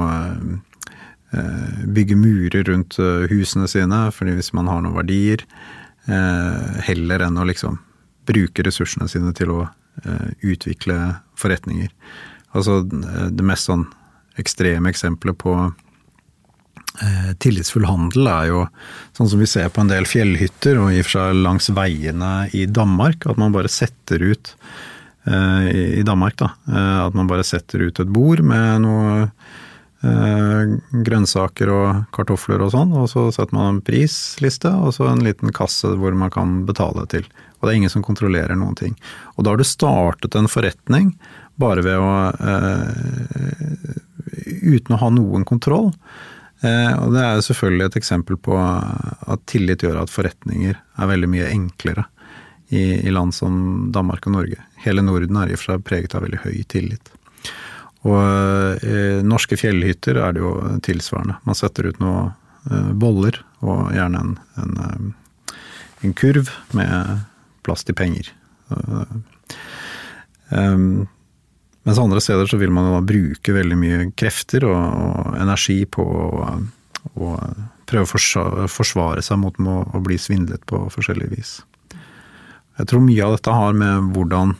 bygge 1.96 2.18
murer 2.20 2.68
rundt 2.68 2.98
husene 3.32 3.64
sine, 3.72 4.02
fordi 4.12 4.36
hvis 4.36 4.52
man 4.52 4.68
har 4.68 4.84
noen 4.84 4.98
verdier, 4.98 5.46
heller 6.84 7.24
enn 7.24 7.40
å 7.40 7.48
liksom 7.48 7.80
bruke 8.26 8.64
ressursene 8.66 9.08
sine 9.10 9.32
til 9.36 9.52
å 9.54 9.60
uh, 9.66 10.28
utvikle 10.46 10.98
forretninger. 11.38 11.90
Altså 12.56 12.82
det 12.86 13.44
mest 13.46 13.68
sånn 13.68 13.86
ekstreme 14.40 14.90
eksempelet 14.92 15.38
på 15.40 15.54
uh, 15.66 17.30
tillitsfull 17.42 17.88
handel 17.88 18.30
er 18.32 18.50
jo 18.50 18.64
sånn 19.16 19.30
som 19.32 19.42
vi 19.42 19.48
ser 19.50 19.70
på 19.72 19.84
en 19.84 19.92
del 19.92 20.08
fjellhytter, 20.08 20.80
og 20.80 20.92
i 20.92 21.00
og 21.02 21.08
for 21.08 21.18
seg 21.18 21.40
langs 21.44 21.70
veiene 21.76 22.34
i 22.56 22.66
Danmark, 22.68 23.28
at 23.28 23.40
man 23.40 23.54
bare 23.56 23.72
setter 23.72 24.22
ut 24.22 24.54
i 25.26 26.04
Danmark, 26.06 26.36
da. 26.38 26.52
at 27.02 27.16
man 27.18 27.26
bare 27.26 27.42
setter 27.42 27.82
ut 27.82 27.98
et 27.98 28.10
bord 28.14 28.38
med 28.46 28.84
noe 28.84 29.24
grønnsaker 30.06 31.72
og 31.72 32.04
kartofler 32.14 32.62
og 32.62 32.70
sånn, 32.74 32.92
og 32.94 33.08
så 33.10 33.24
setter 33.34 33.56
man 33.56 33.72
en 33.72 33.80
prisliste 33.82 34.70
og 34.70 34.94
så 34.94 35.08
en 35.10 35.24
liten 35.26 35.50
kasse 35.56 35.90
hvor 35.98 36.14
man 36.14 36.30
kan 36.30 36.60
betale 36.68 37.06
til 37.10 37.26
og 37.56 37.66
det 37.66 37.72
er 37.72 37.80
ingen 37.80 37.92
som 37.92 38.04
kontrollerer 38.04 38.58
noen 38.58 38.76
ting. 38.78 38.94
Og 39.36 39.44
da 39.44 39.52
har 39.52 39.60
du 39.60 39.66
startet 39.66 40.36
en 40.36 40.50
forretning 40.50 41.14
bare 41.60 41.84
ved 41.86 41.96
å 41.96 42.10
eh, 42.36 43.96
uten 44.76 44.96
å 44.96 45.00
ha 45.00 45.10
noen 45.12 45.46
kontroll. 45.48 45.92
Eh, 46.60 46.92
og 47.00 47.14
det 47.16 47.22
er 47.24 47.44
selvfølgelig 47.44 47.88
et 47.88 48.00
eksempel 48.02 48.36
på 48.40 48.56
at 48.56 49.46
tillit 49.48 49.84
gjør 49.84 50.02
at 50.02 50.12
forretninger 50.12 50.76
er 50.76 51.10
veldig 51.12 51.30
mye 51.32 51.50
enklere 51.52 52.06
i, 52.68 53.06
i 53.06 53.10
land 53.12 53.34
som 53.34 53.92
Danmark 53.94 54.26
og 54.26 54.36
Norge. 54.36 54.60
Hele 54.84 55.04
Norden 55.04 55.38
er 55.40 55.50
i 55.52 55.56
og 55.56 55.62
for 55.62 55.74
seg 55.74 55.86
preget 55.86 56.16
av 56.16 56.26
veldig 56.26 56.42
høy 56.44 56.56
tillit. 56.68 57.12
Og 58.06 58.86
eh, 58.86 59.22
norske 59.26 59.58
fjellhytter 59.58 60.20
er 60.22 60.36
det 60.36 60.42
jo 60.42 60.52
tilsvarende. 60.86 61.38
Man 61.46 61.58
setter 61.58 61.90
ut 61.90 62.02
noen 62.02 62.32
eh, 62.70 62.90
boller 62.94 63.40
og 63.66 63.94
gjerne 63.96 64.22
en, 64.22 64.36
en, 64.62 64.76
eh, 64.84 65.54
en, 66.04 66.14
kurv 66.18 66.52
med 66.76 67.24
plass 67.66 67.84
til 67.86 67.96
penger. 67.98 68.30
Um, 70.50 71.06
mens 71.86 71.98
andre 72.02 72.20
steder 72.22 72.48
så 72.50 72.58
vil 72.58 72.72
man 72.74 72.88
jo 72.90 73.04
bruke 73.06 73.54
veldig 73.54 73.78
mye 73.78 74.10
krefter 74.18 74.66
og, 74.66 74.76
og 74.76 75.38
energi 75.42 75.80
på 75.86 76.06
å 77.14 77.32
prøve 77.86 78.06
å 78.06 78.66
forsvare 78.70 79.22
seg 79.22 79.38
mot 79.38 79.58
å 79.62 80.02
bli 80.02 80.18
svindlet 80.18 80.64
på 80.66 80.80
forskjellig 80.90 81.28
vis. 81.36 81.52
Jeg 82.76 82.90
tror 82.90 83.04
mye 83.04 83.24
av 83.24 83.36
dette 83.36 83.54
har 83.54 83.76
med 83.78 84.10
hvordan, 84.16 84.56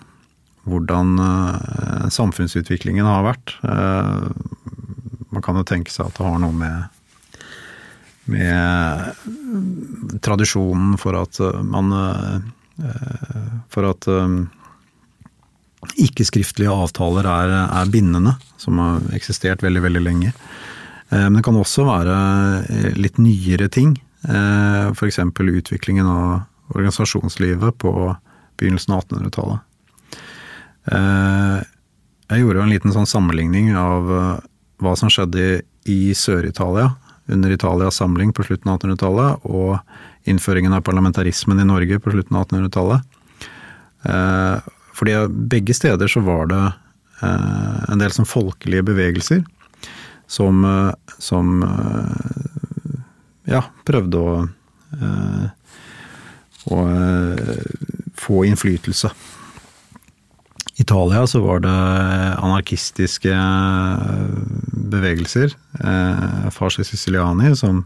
hvordan 0.71 1.17
uh, 1.21 2.07
samfunnsutviklingen 2.15 3.07
har 3.07 3.27
vært. 3.27 3.57
Uh, 3.67 4.31
man 5.35 5.43
kan 5.45 5.59
jo 5.59 5.67
tenke 5.67 5.93
seg 5.93 6.07
at 6.07 6.17
det 6.17 6.29
har 6.29 6.39
noe 6.43 6.55
med 6.57 6.93
med 8.27 9.15
tradisjonen 10.19 10.97
for 10.99 11.15
at 11.15 11.39
man 11.63 11.93
For 13.73 13.89
at 13.89 14.09
ikke-skriftlige 15.95 16.73
avtaler 16.73 17.27
er, 17.29 17.53
er, 17.67 17.93
bindende, 17.93 18.35
som 18.61 18.81
har 18.83 19.05
eksistert 19.17 19.63
veldig, 19.65 19.83
veldig 19.87 20.03
lenge. 20.03 20.33
Eh, 21.11 21.27
men 21.29 21.39
det 21.39 21.45
kan 21.47 21.59
også 21.59 21.87
være 21.87 22.17
eh, 22.65 22.99
litt 22.99 23.21
nyere 23.23 23.69
ting. 23.73 23.97
Eh, 24.27 24.91
F.eks. 24.93 25.21
utviklingen 25.21 26.09
av 26.09 26.75
organisasjonslivet 26.75 27.79
på 27.79 27.93
begynnelsen 28.59 28.97
av 28.97 29.05
1800-tallet. 29.05 29.63
Jeg 30.87 32.43
gjorde 32.43 32.63
en 32.63 32.71
liten 32.71 32.93
sånn 32.95 33.09
sammenligning 33.11 33.73
av 33.79 34.11
hva 34.83 34.93
som 34.99 35.11
skjedde 35.11 35.61
i 35.91 36.15
Sør-Italia 36.15 36.93
under 37.31 37.51
Italias 37.55 37.99
samling 37.99 38.33
på 38.35 38.47
slutten 38.47 38.71
av 38.71 38.79
1800-tallet, 38.79 39.47
og 39.51 39.79
innføringen 40.27 40.75
av 40.77 40.85
parlamentarismen 40.87 41.61
i 41.63 41.69
Norge 41.69 42.01
på 42.03 42.13
slutten 42.15 42.37
av 42.37 42.49
1800-tallet. 42.49 43.13
Fordi 44.97 45.15
begge 45.29 45.75
steder 45.75 46.09
så 46.09 46.23
var 46.25 46.49
det 46.51 46.63
eh, 47.23 47.79
en 47.93 48.01
del 48.01 48.13
sånn 48.15 48.29
folkelige 48.29 48.87
bevegelser 48.87 49.43
som, 50.27 50.65
eh, 50.65 50.93
som 51.19 51.63
eh, 51.63 53.01
ja, 53.53 53.63
prøvde 53.87 54.23
å, 54.23 54.37
å 56.73 56.79
få 58.17 58.45
innflytelse. 58.49 59.11
I 60.77 60.83
Italia 60.83 61.23
så 61.29 61.41
var 61.45 61.63
det 61.65 61.75
anarkistiske 62.43 63.37
bevegelser, 64.97 65.55
eh, 65.81 66.49
Farsi 66.53 66.85
Siciliani, 66.85 67.55
som, 67.57 67.85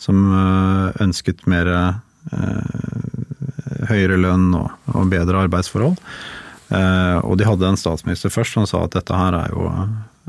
som 0.00 0.22
ønsket 1.04 1.44
mer 1.50 1.68
høyere 3.90 4.18
lønn 4.20 4.52
og, 4.56 4.70
og 4.94 5.10
bedre 5.12 5.44
arbeidsforhold. 5.46 5.98
Eh, 6.70 7.18
og 7.26 7.38
de 7.38 7.46
hadde 7.48 7.66
en 7.66 7.78
statsminister 7.78 8.30
først 8.30 8.54
som 8.54 8.68
sa 8.68 8.84
at 8.86 8.94
dette 8.94 9.16
her 9.16 9.36
er 9.40 9.54
jo 9.54 9.66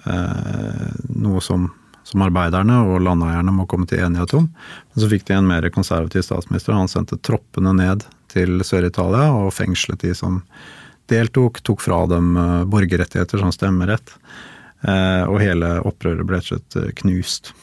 eh, 0.10 0.88
noe 1.22 1.42
som, 1.46 1.68
som 2.08 2.26
arbeiderne 2.26 2.80
og 2.90 3.04
landeierne 3.06 3.54
må 3.54 3.68
komme 3.70 3.90
til 3.90 4.02
enighet 4.06 4.34
om. 4.40 4.50
Men 4.50 5.04
så 5.04 5.10
fikk 5.12 5.28
de 5.30 5.38
en 5.38 5.50
mer 5.50 5.70
konservativ 5.74 6.26
statsminister. 6.26 6.78
Han 6.78 6.92
sendte 6.92 7.20
troppene 7.22 7.76
ned 7.78 8.08
til 8.34 8.64
Sør-Italia 8.66 9.30
og 9.36 9.52
fengslet 9.54 10.02
de 10.02 10.16
som 10.18 10.42
deltok, 11.12 11.60
tok 11.68 11.84
fra 11.84 12.06
dem 12.10 12.34
eh, 12.40 12.62
borgerrettigheter 12.72 13.44
som 13.44 13.54
stemmerett. 13.54 14.16
Eh, 14.82 15.24
og 15.30 15.42
hele 15.44 15.76
opprøret 15.86 16.26
ble 16.26 16.40
rett 16.40 16.48
og 16.48 16.56
slett 16.56 16.80
eh, 16.82 16.94
knust 17.04 17.54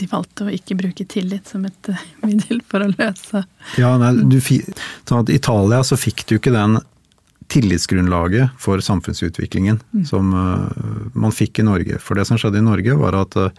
de 0.00 0.08
valgte 0.10 0.46
å 0.46 0.52
ikke 0.52 0.76
bruke 0.78 1.06
tillit 1.08 1.48
som 1.48 1.64
et 1.68 1.90
eh, 1.92 2.04
middel 2.26 2.62
for 2.68 2.84
å 2.84 2.90
løse 2.92 3.44
Ja, 3.80 3.94
nei, 4.00 4.12
du, 4.28 4.38
sånn 4.40 5.22
at 5.22 5.32
I 5.32 5.40
Italia 5.40 5.82
så 5.86 5.98
fikk 6.00 6.26
du 6.28 6.38
ikke 6.38 6.54
den 6.54 6.78
tillitsgrunnlaget 7.52 8.56
for 8.58 8.82
samfunnsutviklingen 8.82 9.78
mm. 9.92 10.04
som 10.08 10.32
uh, 10.34 10.66
man 11.14 11.34
fikk 11.34 11.60
i 11.62 11.66
Norge. 11.66 12.00
For 12.02 12.18
det 12.18 12.26
som 12.26 12.40
skjedde 12.40 12.58
i 12.58 12.64
Norge, 12.66 12.96
var 12.98 13.14
at 13.20 13.36
uh, 13.38 13.52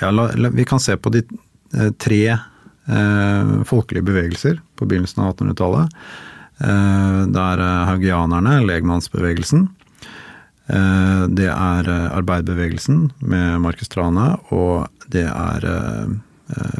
ja, 0.00 0.08
la, 0.08 0.30
la, 0.32 0.50
Vi 0.56 0.64
kan 0.68 0.80
se 0.80 0.96
på 0.96 1.12
de 1.12 1.20
uh, 1.28 1.90
tre 2.00 2.38
folkelige 3.68 4.02
bevegelser 4.02 4.56
på 4.74 4.86
begynnelsen 4.90 5.20
av 5.22 5.36
1800-tallet. 5.36 5.92
det 7.30 7.42
er 7.42 7.60
haugianerne, 7.86 8.56
legmannsbevegelsen. 8.66 9.68
Det 10.72 11.48
er 11.52 11.88
arbeiderbevegelsen 11.92 13.10
med 13.20 13.58
Markus 13.60 13.92
Trane, 13.92 14.30
og 14.54 14.88
det 15.12 15.26
er 15.28 15.66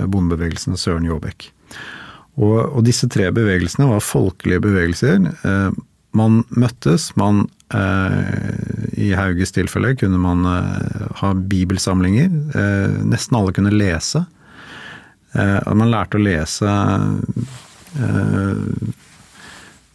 bondebevegelsen 0.09 0.79
Søren 0.81 1.05
Jåbekk. 1.05 1.51
Og, 2.41 2.59
og, 2.73 2.81
disse 2.87 3.09
tre 3.13 3.29
bevegelsene 3.35 3.89
var 3.91 4.05
folkelige 4.05 4.63
bevegelser. 4.65 5.27
Eh, 5.45 5.81
man 6.17 6.43
møttes, 6.49 7.11
man 7.21 7.47
eh, 7.75 8.97
I 9.01 9.13
Hauges 9.17 9.53
tilfelle 9.57 9.95
kunne 10.01 10.21
man 10.21 10.47
eh, 10.49 11.11
ha 11.21 11.33
bibelsamlinger. 11.37 12.33
Eh, 12.57 12.99
nesten 13.09 13.39
alle 13.39 13.55
kunne 13.57 13.75
lese. 13.75 14.25
Eh, 15.37 15.59
man 15.77 15.93
lærte 15.93 16.21
å 16.21 16.25
lese 16.25 16.73
eh, 18.01 18.67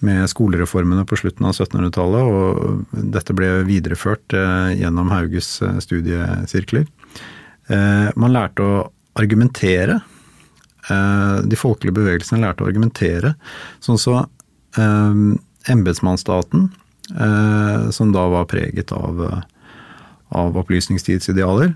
med 0.05 0.27
skolereformene 0.29 1.05
på 1.10 1.17
slutten 1.19 1.47
av 1.49 1.55
1700-tallet, 1.55 2.27
og 2.27 3.07
dette 3.15 3.33
ble 3.38 3.63
videreført 3.67 4.36
gjennom 4.77 5.10
Hauges 5.10 5.57
studiesirkler. 5.83 6.86
Man 8.15 8.36
lærte 8.36 8.63
å 8.63 8.75
argumentere 9.17 9.97
Eh, 10.88 11.38
de 11.43 11.60
folkelige 11.60 11.97
bevegelsene 11.97 12.43
lærte 12.43 12.63
å 12.63 12.69
argumentere. 12.69 13.33
Sånn 13.83 13.99
så 13.99 14.15
eh, 14.79 15.19
embetsmannsstaten, 15.73 16.69
eh, 17.12 17.89
som 17.95 18.13
da 18.15 18.27
var 18.31 18.47
preget 18.51 18.93
av, 18.95 19.21
av 20.38 20.60
opplysningstidsidealer, 20.63 21.75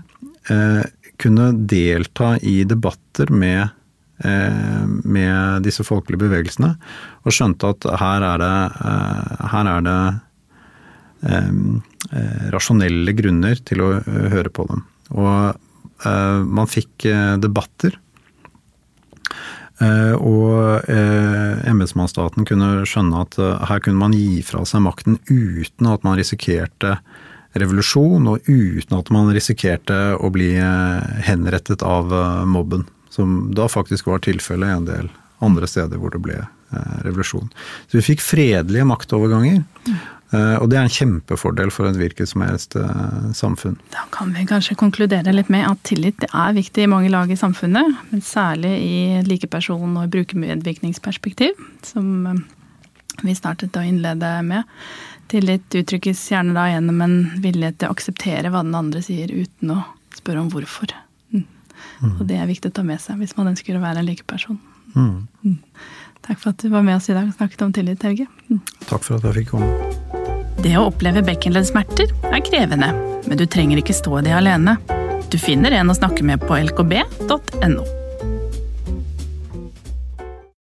eh, 0.52 0.82
kunne 1.22 1.52
delta 1.68 2.34
i 2.40 2.62
debatter 2.68 3.30
med, 3.30 3.68
eh, 3.68 3.76
med 4.22 5.64
disse 5.66 5.84
folkelige 5.86 6.22
bevegelsene, 6.24 6.74
og 7.26 7.34
skjønte 7.34 7.72
at 7.74 7.86
her 8.02 8.26
er 8.28 8.42
det, 8.42 8.58
eh, 8.90 9.48
her 9.54 9.72
er 9.76 9.88
det 9.88 10.00
rasjonelle 12.50 13.12
grunner 13.14 13.60
til 13.62 13.78
å 13.82 13.90
høre 14.02 14.50
på 14.50 14.66
dem. 14.66 14.80
Og 15.14 15.54
man 16.02 16.66
fikk 16.66 17.06
debatter 17.38 17.94
Eh, 19.82 20.14
og 20.14 20.84
eh, 20.90 21.62
embetsmannsstaten 21.70 22.46
kunne 22.46 22.84
skjønne 22.88 23.22
at 23.24 23.38
eh, 23.40 23.62
her 23.70 23.82
kunne 23.82 24.02
man 24.02 24.14
gi 24.14 24.42
fra 24.46 24.62
seg 24.68 24.84
makten 24.84 25.18
uten 25.30 25.88
at 25.90 26.04
man 26.06 26.18
risikerte 26.20 26.98
revolusjon, 27.58 28.28
og 28.30 28.48
uten 28.48 28.96
at 28.96 29.10
man 29.12 29.32
risikerte 29.34 29.96
å 30.16 30.30
bli 30.32 30.54
henrettet 31.26 31.82
av 31.84 32.08
mobben. 32.48 32.86
Som 33.12 33.52
da 33.56 33.68
faktisk 33.68 34.08
var 34.08 34.22
tilfellet 34.24 34.70
i 34.70 34.78
en 34.80 34.88
del 34.88 35.12
andre 35.44 35.68
steder 35.68 36.00
hvor 36.00 36.14
det 36.14 36.22
ble 36.24 36.40
revolusjon. 37.04 37.50
Så 37.90 37.98
vi 37.98 38.06
fikk 38.06 38.22
fredelige 38.24 38.86
maktoverganger. 38.88 39.58
Eh, 40.32 40.56
og 40.62 40.70
det 40.72 40.78
er 40.78 40.86
en 40.86 40.92
kjempefordel 40.92 41.70
for 41.74 41.88
et 41.88 41.98
hvilket 42.00 42.30
som 42.30 42.44
helst 42.46 42.76
eh, 42.80 43.28
samfunn. 43.36 43.76
Da 43.92 44.06
kan 44.14 44.32
vi 44.32 44.46
kanskje 44.48 44.78
konkludere 44.80 45.34
litt 45.34 45.50
med 45.52 45.66
at 45.68 45.82
tillit 45.88 46.24
er 46.30 46.56
viktig 46.56 46.86
i 46.86 46.90
mange 46.90 47.12
lag 47.12 47.30
i 47.30 47.38
samfunnet. 47.38 47.98
Men 48.10 48.24
særlig 48.24 48.72
i 48.80 48.96
likeperson- 49.28 49.98
og 50.00 50.08
brukermedvirkningsperspektiv, 50.14 51.58
som 51.84 52.26
eh, 52.30 52.42
vi 53.22 53.36
startet 53.36 53.76
å 53.76 53.84
innlede 53.84 54.34
med. 54.46 54.64
Tillit 55.32 55.76
uttrykkes 55.82 56.24
gjerne 56.32 56.56
da 56.56 56.68
gjennom 56.70 57.04
en 57.04 57.18
vilje 57.44 57.74
til 57.76 57.90
å 57.90 57.96
akseptere 57.96 58.52
hva 58.52 58.64
den 58.64 58.76
andre 58.76 59.04
sier, 59.04 59.28
uten 59.28 59.76
å 59.76 59.82
spørre 60.16 60.46
om 60.46 60.52
hvorfor. 60.52 60.96
Mm. 62.02 62.14
Og 62.18 62.26
det 62.28 62.38
er 62.38 62.48
viktig 62.50 62.72
å 62.72 62.76
ta 62.76 62.84
med 62.86 63.00
seg 63.02 63.20
hvis 63.22 63.36
man 63.38 63.52
ønsker 63.52 63.78
å 63.78 63.82
være 63.82 64.02
en 64.02 64.08
likeperson. 64.10 64.58
Mm. 64.94 65.28
mm. 65.46 65.58
Takk 66.22 66.38
for 66.38 66.52
at 66.52 66.62
du 66.62 66.68
var 66.70 66.84
med 66.86 67.00
oss 67.00 67.08
i 67.10 67.16
dag 67.16 67.26
og 67.26 67.34
snakket 67.34 67.64
om 67.66 67.72
tillit, 67.74 68.02
Helge. 68.06 68.28
Mm. 68.50 68.60
Takk 68.86 69.02
for 69.02 69.16
at 69.16 69.26
jeg 69.26 69.40
fikk 69.40 69.54
komme. 69.54 70.20
Det 70.62 70.76
å 70.78 70.84
oppleve 70.86 71.24
bekkenleddsmerter 71.26 72.12
er 72.30 72.44
krevende, 72.46 72.92
men 73.26 73.40
du 73.40 73.46
trenger 73.50 73.80
ikke 73.82 73.96
stå 73.96 74.20
i 74.20 74.26
det 74.28 74.36
alene. 74.38 74.76
Du 75.32 75.38
finner 75.40 75.74
en 75.74 75.90
å 75.90 75.98
snakke 75.98 76.22
med 76.26 76.44
på 76.46 76.60
lkb.no. 76.60 78.01